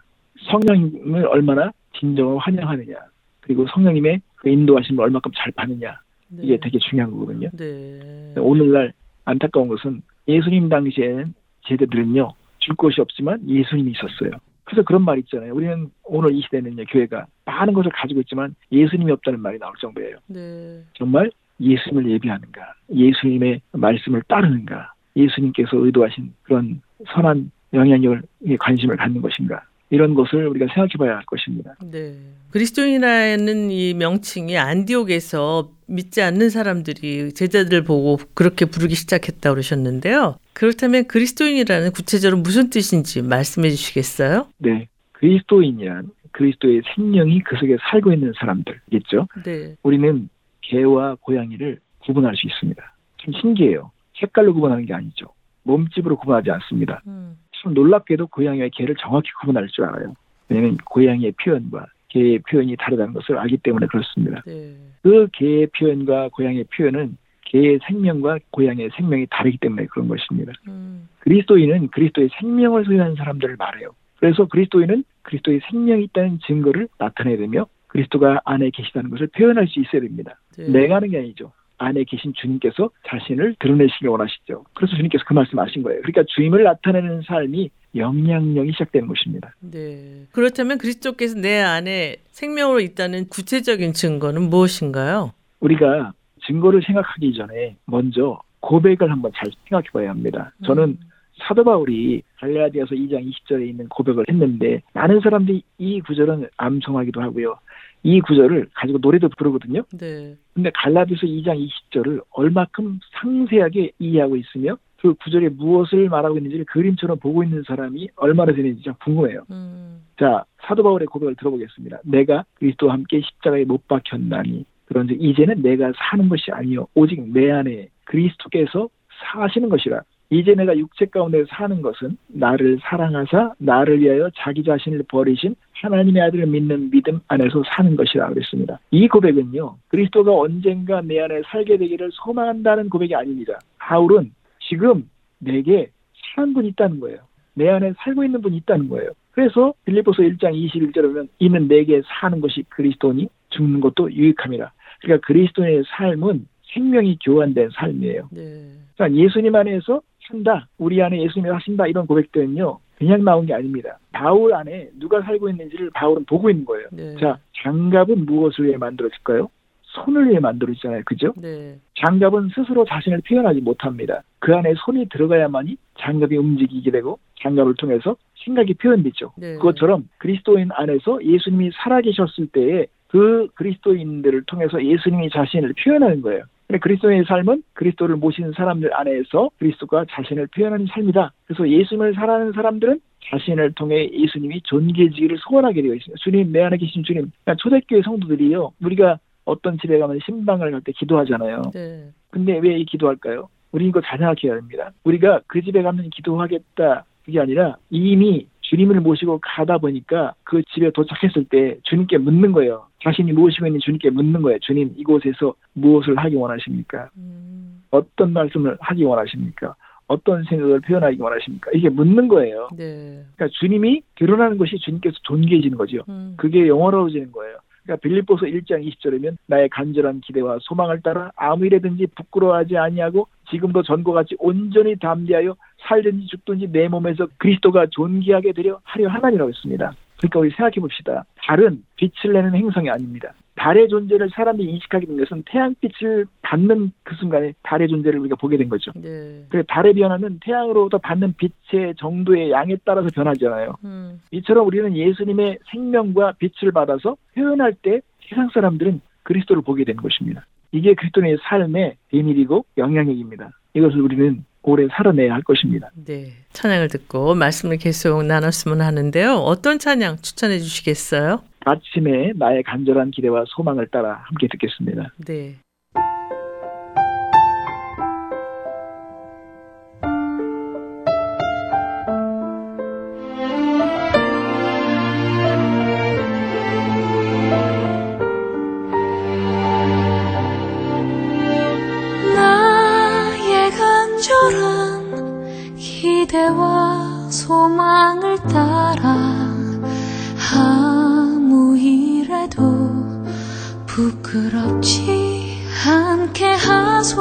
성령님을 0.49 1.27
얼마나 1.27 1.71
진정으로 1.99 2.39
환영하느냐, 2.39 2.95
그리고 3.41 3.65
성령님의 3.67 4.21
그 4.35 4.49
인도하심을 4.49 5.03
얼마큼 5.03 5.31
잘 5.35 5.51
받느냐, 5.51 5.99
네. 6.29 6.43
이게 6.43 6.57
되게 6.57 6.77
중요한 6.79 7.11
거거든요. 7.11 7.49
네. 7.53 8.33
오늘날 8.37 8.93
안타까운 9.25 9.67
것은 9.67 10.01
예수님 10.27 10.69
당시에는 10.69 11.33
제자들은요 11.67 12.33
줄 12.59 12.75
것이 12.75 13.01
없지만 13.01 13.47
예수님이 13.47 13.91
있었어요. 13.91 14.31
그래서 14.63 14.83
그런 14.83 15.03
말 15.03 15.19
있잖아요. 15.19 15.53
우리는 15.53 15.89
오늘 16.03 16.33
이 16.33 16.41
시대는요 16.41 16.85
교회가 16.89 17.27
많은 17.45 17.73
것을 17.73 17.91
가지고 17.91 18.21
있지만 18.21 18.55
예수님이 18.71 19.11
없다는 19.11 19.39
말이 19.39 19.59
나올 19.59 19.73
정도예요. 19.79 20.17
네. 20.27 20.81
정말 20.93 21.29
예수님을 21.61 22.09
예비하는가, 22.11 22.73
예수님의 22.93 23.61
말씀을 23.71 24.23
따르는가, 24.27 24.93
예수님께서 25.15 25.77
의도하신 25.77 26.33
그런 26.43 26.81
선한 27.07 27.51
영향력을 27.73 28.23
관심을 28.59 28.97
갖는 28.97 29.21
것인가 29.21 29.63
이런 29.89 30.13
것을 30.15 30.47
우리가 30.47 30.65
생각해봐야 30.73 31.17
할 31.17 31.25
것입니다. 31.25 31.75
네. 31.83 32.15
그리스도인이라는 32.51 33.69
이 33.69 33.93
명칭이 33.93 34.57
안디옥에서 34.57 35.69
믿지 35.87 36.21
않는 36.21 36.49
사람들이 36.49 37.33
제자들 37.33 37.83
보고 37.83 38.17
그렇게 38.33 38.65
부르기 38.65 38.95
시작했다 38.95 39.51
그러셨는데요. 39.51 40.37
그렇다면 40.53 41.05
그리스도인이라는 41.05 41.91
구체적으로 41.91 42.41
무슨 42.41 42.69
뜻인지 42.69 43.21
말씀해 43.21 43.69
주시겠어요? 43.69 44.47
네, 44.57 44.87
그리스도인이란 45.13 46.09
그리스도의 46.31 46.81
생명이 46.95 47.41
그 47.43 47.55
속에 47.57 47.77
살고 47.91 48.11
있는 48.11 48.33
사람들겠죠. 48.37 49.27
네. 49.43 49.75
우리는 49.83 50.29
개와 50.61 51.15
고양이를 51.21 51.79
구분할 51.99 52.35
수 52.35 52.47
있습니다. 52.47 52.95
참 53.21 53.33
신기해요. 53.41 53.91
색깔로 54.19 54.53
구분하는 54.53 54.85
게 54.85 54.93
아니죠. 54.93 55.27
몸집으로 55.63 56.17
구분하지 56.17 56.51
않습니다. 56.51 57.01
음. 57.07 57.37
참 57.65 57.73
놀랍게도 57.73 58.27
고양이와 58.27 58.69
개를 58.71 58.95
정확히 58.95 59.31
구분할 59.41 59.67
줄 59.67 59.85
알아요. 59.85 60.13
왜냐하면 60.47 60.77
고양이의 60.85 61.33
표현과 61.43 61.87
개의 62.09 62.39
표현이 62.39 62.77
다르다는 62.77 63.13
것을 63.13 63.37
알기 63.37 63.57
때문에 63.57 63.87
그렇습니다. 63.87 64.41
네. 64.45 64.75
그 65.01 65.27
개의 65.33 65.67
표현과 65.67 66.29
고양이의 66.29 66.65
표현은 66.65 67.17
개의 67.45 67.79
생명과 67.87 68.39
고양이의 68.51 68.91
생명이 68.95 69.27
다르기 69.29 69.57
때문에 69.57 69.87
그런 69.87 70.07
것입니다. 70.07 70.53
음. 70.67 71.09
그리스도인은 71.19 71.89
그리스도의 71.89 72.29
생명을 72.39 72.85
소유한 72.85 73.15
사람들을 73.15 73.55
말해요. 73.57 73.89
그래서 74.17 74.45
그리스도인은 74.45 75.03
그리스도의 75.23 75.61
생명이 75.69 76.05
있다는 76.05 76.39
증거를 76.45 76.87
나타내야 76.99 77.37
되며 77.37 77.65
그리스도가 77.87 78.41
안에 78.45 78.69
계시다는 78.69 79.09
것을 79.09 79.27
표현할 79.27 79.67
수 79.67 79.79
있어야 79.79 80.01
됩니다. 80.01 80.39
네. 80.57 80.69
내가 80.69 80.95
하는 80.95 81.09
게 81.09 81.17
아니죠. 81.17 81.51
안에 81.77 82.03
계신 82.05 82.33
주님께서 82.33 82.89
자신을 83.07 83.55
드러내시길 83.59 84.07
원하시죠. 84.07 84.63
그래서 84.73 84.95
주님께서 84.95 85.23
그 85.27 85.33
말씀 85.33 85.59
하신 85.59 85.83
거예요. 85.83 86.01
그러니까 86.01 86.23
주임을 86.35 86.63
나타내는 86.63 87.21
삶이 87.23 87.69
영향력이 87.95 88.71
시작되는 88.71 89.07
것입니다. 89.07 89.53
네. 89.59 90.25
그렇다면 90.31 90.77
그리스도께서 90.77 91.39
내 91.39 91.59
안에 91.59 92.17
생명으로 92.27 92.79
있다는 92.81 93.29
구체적인 93.29 93.93
증거는 93.93 94.49
무엇인가요? 94.49 95.31
우리가 95.61 96.13
증거를 96.45 96.81
생각하기 96.85 97.33
전에 97.33 97.75
먼저 97.85 98.41
고백을 98.59 99.11
한번 99.11 99.31
잘 99.35 99.51
생각해 99.69 99.87
봐야 99.93 100.09
합니다. 100.09 100.51
저는 100.65 100.83
음. 100.83 100.99
사도 101.47 101.63
바울이 101.63 102.21
갈라디아서 102.39 102.95
2장 102.95 103.29
20절에 103.29 103.67
있는 103.67 103.87
고백을 103.89 104.25
했는데 104.29 104.81
많은 104.93 105.19
사람들이 105.21 105.63
이 105.77 106.01
구절은 106.01 106.47
암송하기도 106.57 107.21
하고요. 107.21 107.57
이 108.05 108.21
구절을 108.21 108.67
가지고 108.75 108.99
노래도 108.99 109.29
부르거든요. 109.29 109.81
네. 109.97 110.35
근데 110.53 110.69
갈라디아서 110.75 111.25
2장 111.25 111.67
20절을 111.91 112.21
얼마큼 112.29 112.99
상세하게 113.19 113.93
이해하고 113.97 114.35
있으며 114.35 114.77
그 115.01 115.15
구절에 115.15 115.49
무엇을 115.49 116.07
말하고 116.09 116.37
있는지를 116.37 116.65
그림처럼 116.65 117.17
보고 117.17 117.43
있는 117.43 117.63
사람이 117.65 118.09
얼마나 118.15 118.53
되는지 118.53 118.83
좀 118.83 118.93
궁금해요. 119.03 119.45
음. 119.49 120.03
자, 120.19 120.45
사도 120.67 120.83
바울의 120.83 121.07
고백을 121.07 121.35
들어보겠습니다. 121.35 122.01
내가 122.03 122.45
그리스도와 122.53 122.93
함께 122.93 123.21
십자가에 123.21 123.65
못 123.65 123.87
박혔나니 123.87 124.65
그런즉 124.85 125.17
이제는 125.19 125.63
내가 125.63 125.91
사는 125.97 126.29
것이 126.29 126.51
아니요 126.51 126.87
오직 126.93 127.19
내 127.33 127.49
안에 127.49 127.89
그리스도께서 128.03 128.87
사시는 129.33 129.69
것이라. 129.69 130.01
이제 130.29 130.55
내가 130.55 130.75
육체 130.77 131.05
가운데 131.05 131.43
사는 131.49 131.81
것은 131.81 132.17
나를 132.27 132.79
사랑하사 132.81 133.53
나를 133.57 133.99
위하여 133.99 134.29
자기 134.35 134.63
자신을 134.63 135.03
버리신 135.07 135.55
하나님의 135.73 136.21
아들을 136.23 136.47
믿는 136.47 136.89
믿음 136.89 137.19
안에서 137.27 137.63
사는 137.67 137.95
것이라 137.95 138.29
그랬습니다. 138.29 138.79
이 138.91 139.07
고백은요. 139.07 139.75
그리스도가 139.87 140.33
언젠가 140.33 141.01
내 141.01 141.19
안에 141.19 141.41
살게 141.45 141.77
되기를 141.77 142.09
소망한다는 142.13 142.89
고백이 142.89 143.13
아닙니다. 143.15 143.59
바울은 143.77 144.31
지금 144.67 145.07
내게 145.39 145.89
사는 146.35 146.53
분이 146.53 146.69
있다는 146.69 146.99
거예요. 146.99 147.19
내 147.53 147.69
안에 147.69 147.93
살고 147.97 148.23
있는 148.23 148.41
분이 148.41 148.57
있다는 148.57 148.89
거예요. 148.89 149.11
그래서 149.31 149.73
빌리포스 149.85 150.21
1장 150.21 150.53
21절에 150.53 151.01
보면 151.03 151.27
이는 151.39 151.67
내게 151.67 152.01
사는 152.05 152.39
것이 152.41 152.63
그리스도니 152.69 153.27
죽는 153.49 153.81
것도 153.81 154.11
유익함이라. 154.11 154.71
그러니까 155.01 155.27
그리스도의 155.27 155.83
삶은 155.87 156.47
생명이 156.73 157.19
교환된 157.23 157.69
삶이에요. 157.73 158.29
네. 158.31 158.71
그러니까 158.95 159.21
예수님 159.21 159.55
안에서 159.55 160.01
산다. 160.27 160.67
우리 160.77 161.01
안에 161.01 161.21
예수님이 161.21 161.51
하신다. 161.51 161.87
이런 161.87 162.07
고백들은요. 162.07 162.79
그냥 162.97 163.23
나온 163.23 163.45
게 163.45 163.53
아닙니다. 163.53 163.97
바울 164.11 164.53
안에 164.53 164.89
누가 164.99 165.21
살고 165.21 165.49
있는지를 165.49 165.89
바울은 165.93 166.25
보고 166.25 166.49
있는 166.49 166.65
거예요. 166.65 166.87
네. 166.91 167.15
자, 167.19 167.37
장갑은 167.63 168.25
무엇을 168.25 168.67
위해 168.67 168.77
만들어질까요? 168.77 169.49
손을 169.81 170.29
위해 170.29 170.39
만들어지잖아요. 170.39 171.03
그죠? 171.05 171.33
네. 171.37 171.77
장갑은 171.95 172.49
스스로 172.53 172.85
자신을 172.85 173.21
표현하지 173.27 173.61
못합니다. 173.61 174.23
그 174.39 174.55
안에 174.55 174.73
손이 174.77 175.07
들어가야만이 175.09 175.77
장갑이 175.99 176.37
움직이게 176.37 176.91
되고 176.91 177.19
장갑을 177.41 177.75
통해서 177.75 178.15
생각이 178.43 178.75
표현되죠. 178.75 179.33
네. 179.37 179.55
그것처럼 179.55 180.07
그리스도인 180.17 180.69
안에서 180.73 181.23
예수님이 181.23 181.71
살아계셨을 181.73 182.47
때에 182.47 182.87
그 183.07 183.47
그리스도인들을 183.55 184.43
통해서 184.43 184.83
예수님이 184.83 185.29
자신을 185.29 185.73
표현하는 185.81 186.21
거예요. 186.21 186.43
근데 186.67 186.79
그리스도의 186.79 187.25
삶은 187.27 187.63
그리스도를 187.73 188.15
모시는 188.15 188.53
사람들 188.53 188.93
안에서 188.93 189.49
그리스도가 189.59 190.05
자신을 190.09 190.47
표현하는 190.47 190.87
삶이다. 190.87 191.31
그래서 191.45 191.69
예수님을 191.69 192.13
살아가는 192.15 192.51
사람들은 192.53 192.99
자신을 193.29 193.73
통해 193.73 194.09
예수님이 194.11 194.61
존귀해지기를 194.63 195.37
소원하게 195.39 195.81
되어 195.81 195.93
있습니다. 195.93 196.21
주님, 196.23 196.51
내 196.51 196.61
안에 196.63 196.77
계신 196.77 197.03
주님. 197.03 197.31
그러니까 197.43 197.55
초대교회 197.61 198.01
성도들이요. 198.03 198.73
우리가 198.83 199.19
어떤 199.45 199.77
집에 199.79 199.97
가면 199.99 200.19
신방을 200.25 200.71
갈 200.71 200.81
때 200.81 200.91
기도하잖아요. 200.91 201.61
네. 201.73 202.09
근데 202.31 202.57
왜 202.59 202.77
이 202.79 202.85
기도할까요? 202.85 203.47
우리 203.71 203.87
이거 203.87 204.01
잘 204.01 204.17
생각해야 204.19 204.55
됩니다. 204.59 204.91
우리가 205.03 205.41
그 205.47 205.61
집에 205.61 205.81
가면 205.81 206.09
기도하겠다. 206.09 207.05
그게 207.25 207.39
아니라 207.39 207.75
이미 207.89 208.47
주님을 208.69 208.99
모시고 209.01 209.39
가다 209.41 209.77
보니까 209.77 210.33
그 210.43 210.61
집에 210.73 210.89
도착했을 210.89 211.45
때 211.45 211.77
주님께 211.83 212.17
묻는 212.17 212.51
거예요. 212.51 212.87
자신이 213.03 213.31
모시고 213.33 213.67
있는 213.67 213.79
주님께 213.79 214.09
묻는 214.09 214.41
거예요. 214.41 214.57
주님, 214.59 214.93
이곳에서 214.97 215.53
무엇을 215.73 216.17
하기 216.17 216.35
원하십니까? 216.35 217.09
음. 217.17 217.83
어떤 217.91 218.33
말씀을 218.33 218.77
하기 218.79 219.03
원하십니까? 219.03 219.75
어떤 220.07 220.43
생각을 220.43 220.81
표현하기 220.81 221.19
원하십니까? 221.19 221.71
이게 221.73 221.89
묻는 221.89 222.27
거예요. 222.27 222.69
네. 222.75 223.23
그러니까 223.35 223.47
주님이 223.59 224.01
드러나는 224.15 224.57
것이 224.57 224.77
주님께서 224.79 225.15
존귀해지는 225.23 225.77
거죠. 225.77 226.03
음. 226.09 226.33
그게 226.37 226.67
영원로워지는 226.67 227.31
거예요. 227.31 227.57
그러니까 227.83 228.01
빌립보서 228.01 228.47
1장 228.47 228.83
20절이면 228.83 229.37
나의 229.45 229.69
간절한 229.69 230.21
기대와 230.21 230.57
소망을 230.61 231.01
따라 231.01 231.31
아무 231.35 231.65
일에든지 231.67 232.07
부끄러워하지 232.15 232.77
아니하고 232.77 233.27
지금도 233.51 233.83
전과 233.83 234.11
같이 234.11 234.35
온전히 234.39 234.95
담대하여 234.95 235.55
살든지 235.85 236.27
죽든지 236.27 236.71
내 236.71 236.87
몸에서 236.87 237.27
그리스도가 237.37 237.87
존귀하게 237.91 238.53
되려 238.53 238.79
하려 238.83 239.09
하나니라고 239.09 239.49
했습니다. 239.49 239.93
그러니까 240.17 240.39
우리 240.39 240.49
생각해 240.51 240.75
봅시다. 240.79 241.25
달은 241.43 241.83
빛을 241.97 242.33
내는 242.33 242.55
행성이 242.55 242.89
아닙니다. 242.89 243.33
달의 243.55 243.87
존재를 243.87 244.29
사람들이 244.29 244.69
인식하게 244.69 245.05
된 245.05 245.17
것은 245.17 245.43
태양빛을 245.45 246.25
받는 246.41 246.91
그 247.03 247.15
순간에 247.15 247.53
달의 247.63 247.87
존재를 247.87 248.19
우리가 248.19 248.35
보게 248.35 248.57
된 248.57 248.69
거죠. 248.69 248.91
네. 248.95 249.43
그래서 249.49 249.65
달의 249.69 249.93
변화는 249.93 250.39
태양으로부터 250.41 250.97
받는 250.97 251.35
빛의 251.37 251.95
정도의 251.97 252.51
양에 252.51 252.75
따라서 252.83 253.07
변하잖아요. 253.13 253.75
음. 253.85 254.21
이처럼 254.31 254.67
우리는 254.67 254.95
예수님의 254.95 255.59
생명과 255.71 256.33
빛을 256.33 256.71
받아서 256.73 257.15
표현할 257.33 257.73
때 257.81 258.01
세상 258.27 258.49
사람들은 258.53 259.01
그리스도를 259.23 259.61
보게 259.61 259.83
되는 259.83 260.01
것입니다. 260.01 260.45
이게 260.71 260.93
그리스도의 260.93 261.37
삶의 261.41 261.95
비밀이고 262.09 262.65
영향력입니다. 262.77 263.51
이것을 263.75 264.01
우리는 264.01 264.43
오래 264.63 264.87
살아내야 264.89 265.33
할 265.33 265.43
것입니다. 265.43 265.91
네. 265.93 266.31
찬양을 266.53 266.87
듣고 266.87 267.35
말씀을 267.35 267.77
계속 267.77 268.23
나눴으면 268.23 268.81
하는데요. 268.81 269.33
어떤 269.33 269.77
찬양 269.77 270.17
추천해 270.23 270.57
주시겠어요? 270.57 271.43
아침에 271.65 272.31
나의 272.35 272.63
간절한 272.63 273.11
기대와 273.11 273.43
소망을 273.47 273.87
따라 273.87 274.23
함께 274.25 274.47
듣겠습니다. 274.47 275.11
네. 275.27 275.55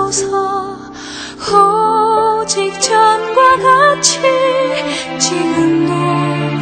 하소서 0.05 0.77
오직 2.43 2.79
전과 2.81 3.57
같이 3.57 4.21
지금도 5.19 5.93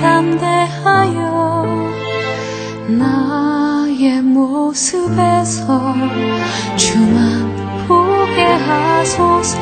담대하여 0.01 1.75
나의 2.89 4.23
모습에서 4.23 5.95
주만 6.77 7.87
보게 7.89 8.43
하소서 8.43 9.59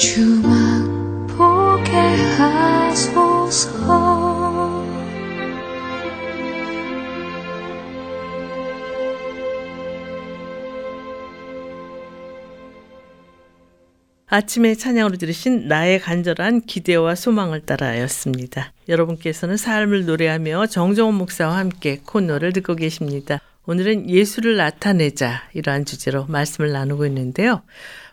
주만 0.00 1.26
보게 1.26 1.92
하소서 2.38 3.70
아침에 14.26 14.74
찬양으로 14.74 15.18
들으신 15.18 15.68
나의 15.68 16.00
간절한 16.00 16.62
기대와 16.62 17.14
소망을 17.14 17.60
따라였습니다. 17.66 18.72
여러분께서는 18.88 19.58
삶을 19.58 20.06
노래하며 20.06 20.68
정정원 20.68 21.16
목사와 21.16 21.58
함께 21.58 22.00
코너를 22.02 22.54
듣고 22.54 22.74
계십니다. 22.74 23.38
오늘은 23.66 24.08
예수를 24.08 24.56
나타내자 24.56 25.42
이러한 25.52 25.84
주제로 25.84 26.24
말씀을 26.24 26.72
나누고 26.72 27.04
있는데요. 27.04 27.60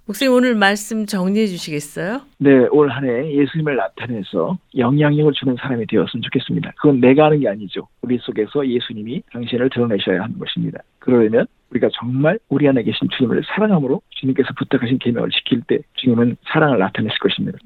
목사님 0.08 0.34
오늘 0.34 0.56
말씀 0.56 1.06
정리해 1.06 1.48
주시겠어요? 1.48 2.22
네, 2.38 2.50
올 2.72 2.90
한 2.90 3.04
해 3.04 3.30
예수님을 3.36 3.76
나타내서 3.76 4.58
영향력을 4.78 5.34
주는 5.34 5.56
사람이 5.60 5.86
되었으면 5.88 6.22
좋겠습니다. 6.24 6.72
그건 6.78 7.02
내가 7.02 7.26
하는 7.26 7.42
게 7.42 7.50
아니죠. 7.50 7.88
우리 8.02 8.18
속에서 8.20 8.66
예수님이 8.66 9.22
당신을 9.34 9.70
드러내셔야 9.70 10.24
하는 10.24 10.40
것입니다. 10.40 10.80
그러려면 11.00 11.46
우리가 11.72 11.90
정말 12.00 12.40
우리 12.48 12.68
안에 12.70 12.84
계신 12.84 13.10
주님을 13.18 13.44
사랑함으로 13.48 14.02
주님께서 14.12 14.50
부탁하신 14.58 15.00
계명을 15.00 15.30
지킬 15.32 15.62
때 15.68 15.80
주님은 15.96 16.38
사랑을 16.54 16.80
나타내실 16.80 17.20
것입니다. 17.20 17.58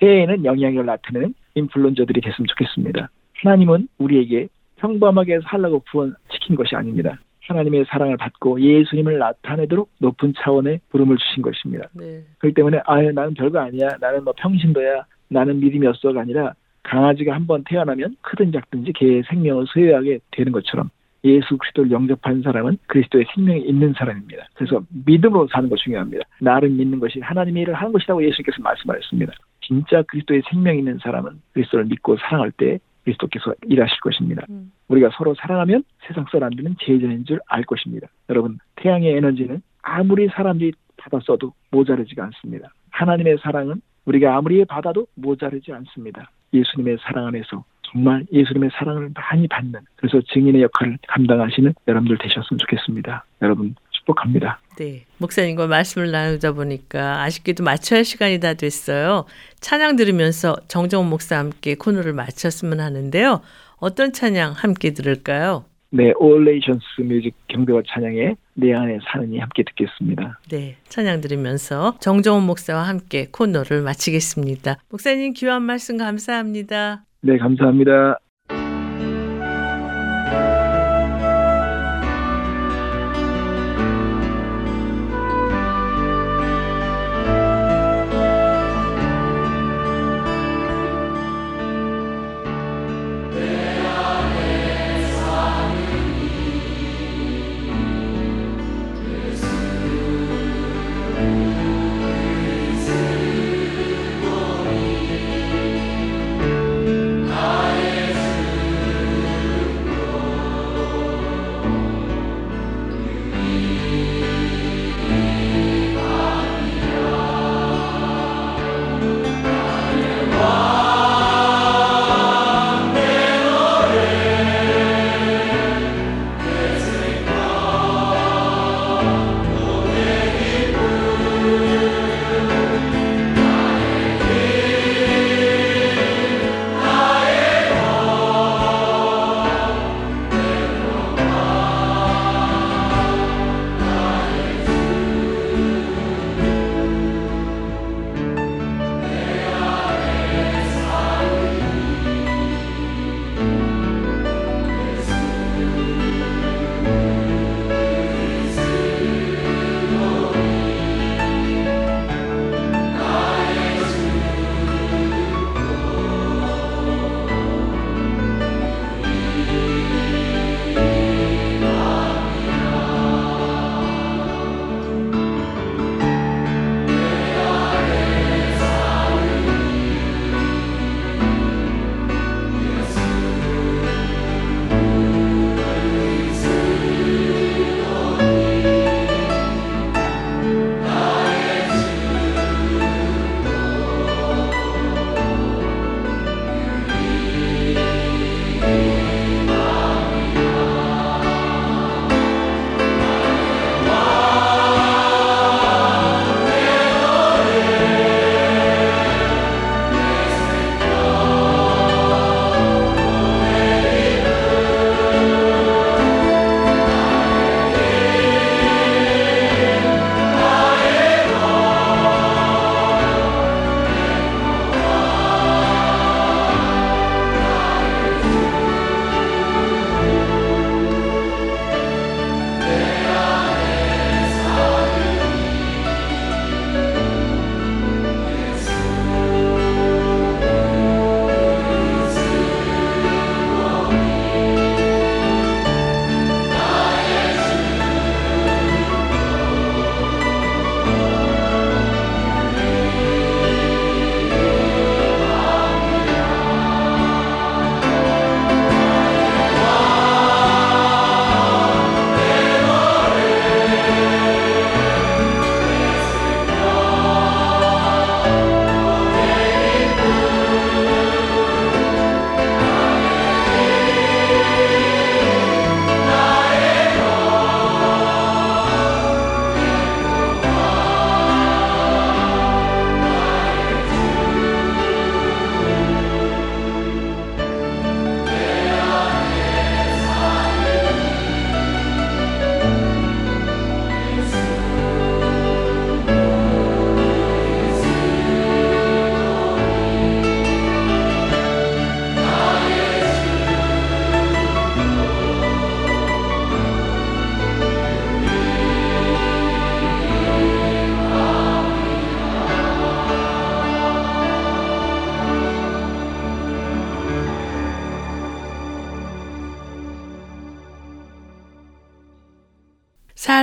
새해에는 0.00 0.44
영향력을 0.46 0.86
나타내는 0.86 1.34
인플루언저들이 1.54 2.22
됐으면 2.22 2.46
좋겠습니다. 2.48 3.10
하나님은 3.42 3.88
우리에게 3.98 4.48
평범하게 4.76 5.40
살라고 5.50 5.80
구원시킨 5.90 6.56
것이 6.56 6.74
아닙니다. 6.74 7.18
하나님의 7.46 7.84
사랑을 7.88 8.16
받고 8.16 8.60
예수님을 8.60 9.18
나타내도록 9.18 9.90
높은 9.98 10.32
차원의 10.36 10.80
부름을 10.90 11.16
주신 11.18 11.42
것입니다. 11.42 11.88
네. 11.92 12.22
그렇기 12.38 12.54
때문에 12.54 12.80
아유 12.86 13.12
나는 13.12 13.34
별거 13.34 13.58
아니야 13.58 13.88
나는 14.00 14.24
뭐 14.24 14.32
평신도야 14.36 15.04
나는 15.28 15.60
믿음이 15.60 15.86
없어가 15.86 16.20
아니라 16.20 16.54
강아지가 16.82 17.34
한번 17.34 17.64
태어나면 17.64 18.16
크든 18.22 18.52
작든지 18.52 18.92
개의 18.92 19.22
생명을 19.28 19.66
소유하게 19.68 20.20
되는 20.30 20.52
것처럼 20.52 20.90
예수 21.24 21.56
그리스도를 21.56 21.90
영접한 21.90 22.42
사람은 22.42 22.76
그리스도의 22.86 23.24
생명이 23.34 23.62
있는 23.62 23.94
사람입니다. 23.94 24.46
그래서 24.54 24.82
믿음으로 25.06 25.48
사는 25.50 25.68
것 25.70 25.76
중요합니다. 25.78 26.22
나를 26.40 26.68
믿는 26.68 27.00
것이 27.00 27.18
하나님의 27.20 27.62
일을 27.62 27.74
하는 27.74 27.92
것이라고 27.92 28.22
예수님께서 28.22 28.62
말씀하셨습니다. 28.62 29.32
진짜 29.62 30.02
그리스도의 30.02 30.42
생명이 30.50 30.80
있는 30.80 30.98
사람은 31.02 31.40
그리스도를 31.54 31.86
믿고 31.86 32.18
사랑할 32.18 32.52
때 32.52 32.78
그리스도께서 33.04 33.54
일하실 33.66 34.00
것입니다. 34.00 34.44
음. 34.50 34.72
우리가 34.88 35.10
서로 35.16 35.34
사랑하면 35.34 35.84
세상 36.06 36.24
사람들은 36.30 36.76
제자인 36.80 37.24
줄 37.24 37.38
알 37.46 37.62
것입니다. 37.64 38.08
여러분 38.30 38.58
태양의 38.76 39.16
에너지는 39.16 39.62
아무리 39.82 40.28
사람들이 40.28 40.72
받아 40.96 41.18
써도 41.24 41.52
모자르지가 41.70 42.24
않습니다. 42.24 42.72
하나님의 42.90 43.38
사랑은 43.42 43.80
우리가 44.06 44.36
아무리 44.36 44.64
받아도 44.64 45.06
모자르지 45.14 45.72
않습니다. 45.72 46.30
예수님의 46.52 46.98
사랑 47.02 47.26
안에서 47.26 47.64
정말 47.82 48.24
예수님의 48.32 48.70
사랑을 48.72 49.10
많이 49.14 49.46
받는 49.48 49.80
그래서 49.96 50.20
증인의 50.32 50.62
역할을 50.62 50.98
감당하시는 51.08 51.74
여러분들 51.86 52.18
되셨으면 52.18 52.58
좋겠습니다. 52.58 53.24
여러분 53.42 53.74
축복합니다. 54.04 54.60
네. 54.76 55.04
목사님과 55.18 55.66
말씀을 55.66 56.10
나누다 56.10 56.52
보니까 56.52 57.22
아쉽게도 57.22 57.64
마쳐야 57.64 57.98
할 57.98 58.04
시간이 58.04 58.40
다 58.40 58.54
됐어요. 58.54 59.24
찬양 59.60 59.96
들으면서 59.96 60.56
정정원 60.68 61.08
목사와 61.10 61.40
함께 61.40 61.74
코너를 61.74 62.12
마쳤으면 62.12 62.80
하는데요. 62.80 63.40
어떤 63.76 64.12
찬양 64.12 64.52
함께 64.52 64.92
들을까요? 64.92 65.64
네, 65.90 66.12
All 66.16 66.42
Nations 66.42 67.02
Music 67.02 67.34
경배와 67.48 67.82
찬양의 67.86 68.36
내 68.54 68.74
안에 68.74 68.98
사는 69.12 69.34
이 69.34 69.38
함께 69.38 69.62
듣겠습니다. 69.62 70.40
네. 70.50 70.76
찬양 70.88 71.20
들으면서 71.20 71.96
정정원 72.00 72.44
목사와 72.46 72.82
함께 72.82 73.28
코너를 73.30 73.82
마치겠습니다. 73.82 74.78
목사님 74.90 75.34
귀한 75.34 75.62
말씀 75.62 75.96
감사합니다. 75.96 77.04
네, 77.20 77.38
감사합니다. 77.38 78.18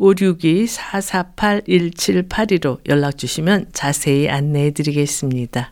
562-448-1782로 0.00 2.78
연락 2.88 3.18
주시면 3.18 3.66
자세히 3.72 4.28
안내해 4.28 4.72
드리겠습니다. 4.72 5.70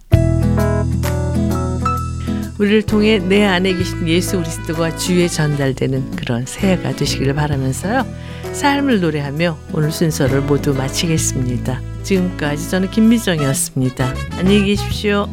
우리를 2.59 2.83
통해 2.83 3.20
내 3.20 3.45
안에 3.45 3.74
계신 3.74 4.09
예수 4.09 4.39
그리스도가 4.39 4.97
주에 4.97 5.29
전달되는 5.29 6.16
그런 6.16 6.45
새해가 6.45 6.97
되시기를 6.97 7.35
바라면서요. 7.35 8.05
삶을 8.53 9.01
노래하며 9.01 9.57
오늘 9.72 9.93
순서를 9.93 10.41
모두 10.43 10.74
마치겠습니다. 10.74 11.81
지금까지 12.03 12.68
저는 12.70 12.91
김미정이었습니다. 12.91 14.14
안녕히 14.39 14.66
계십시오. 14.66 15.29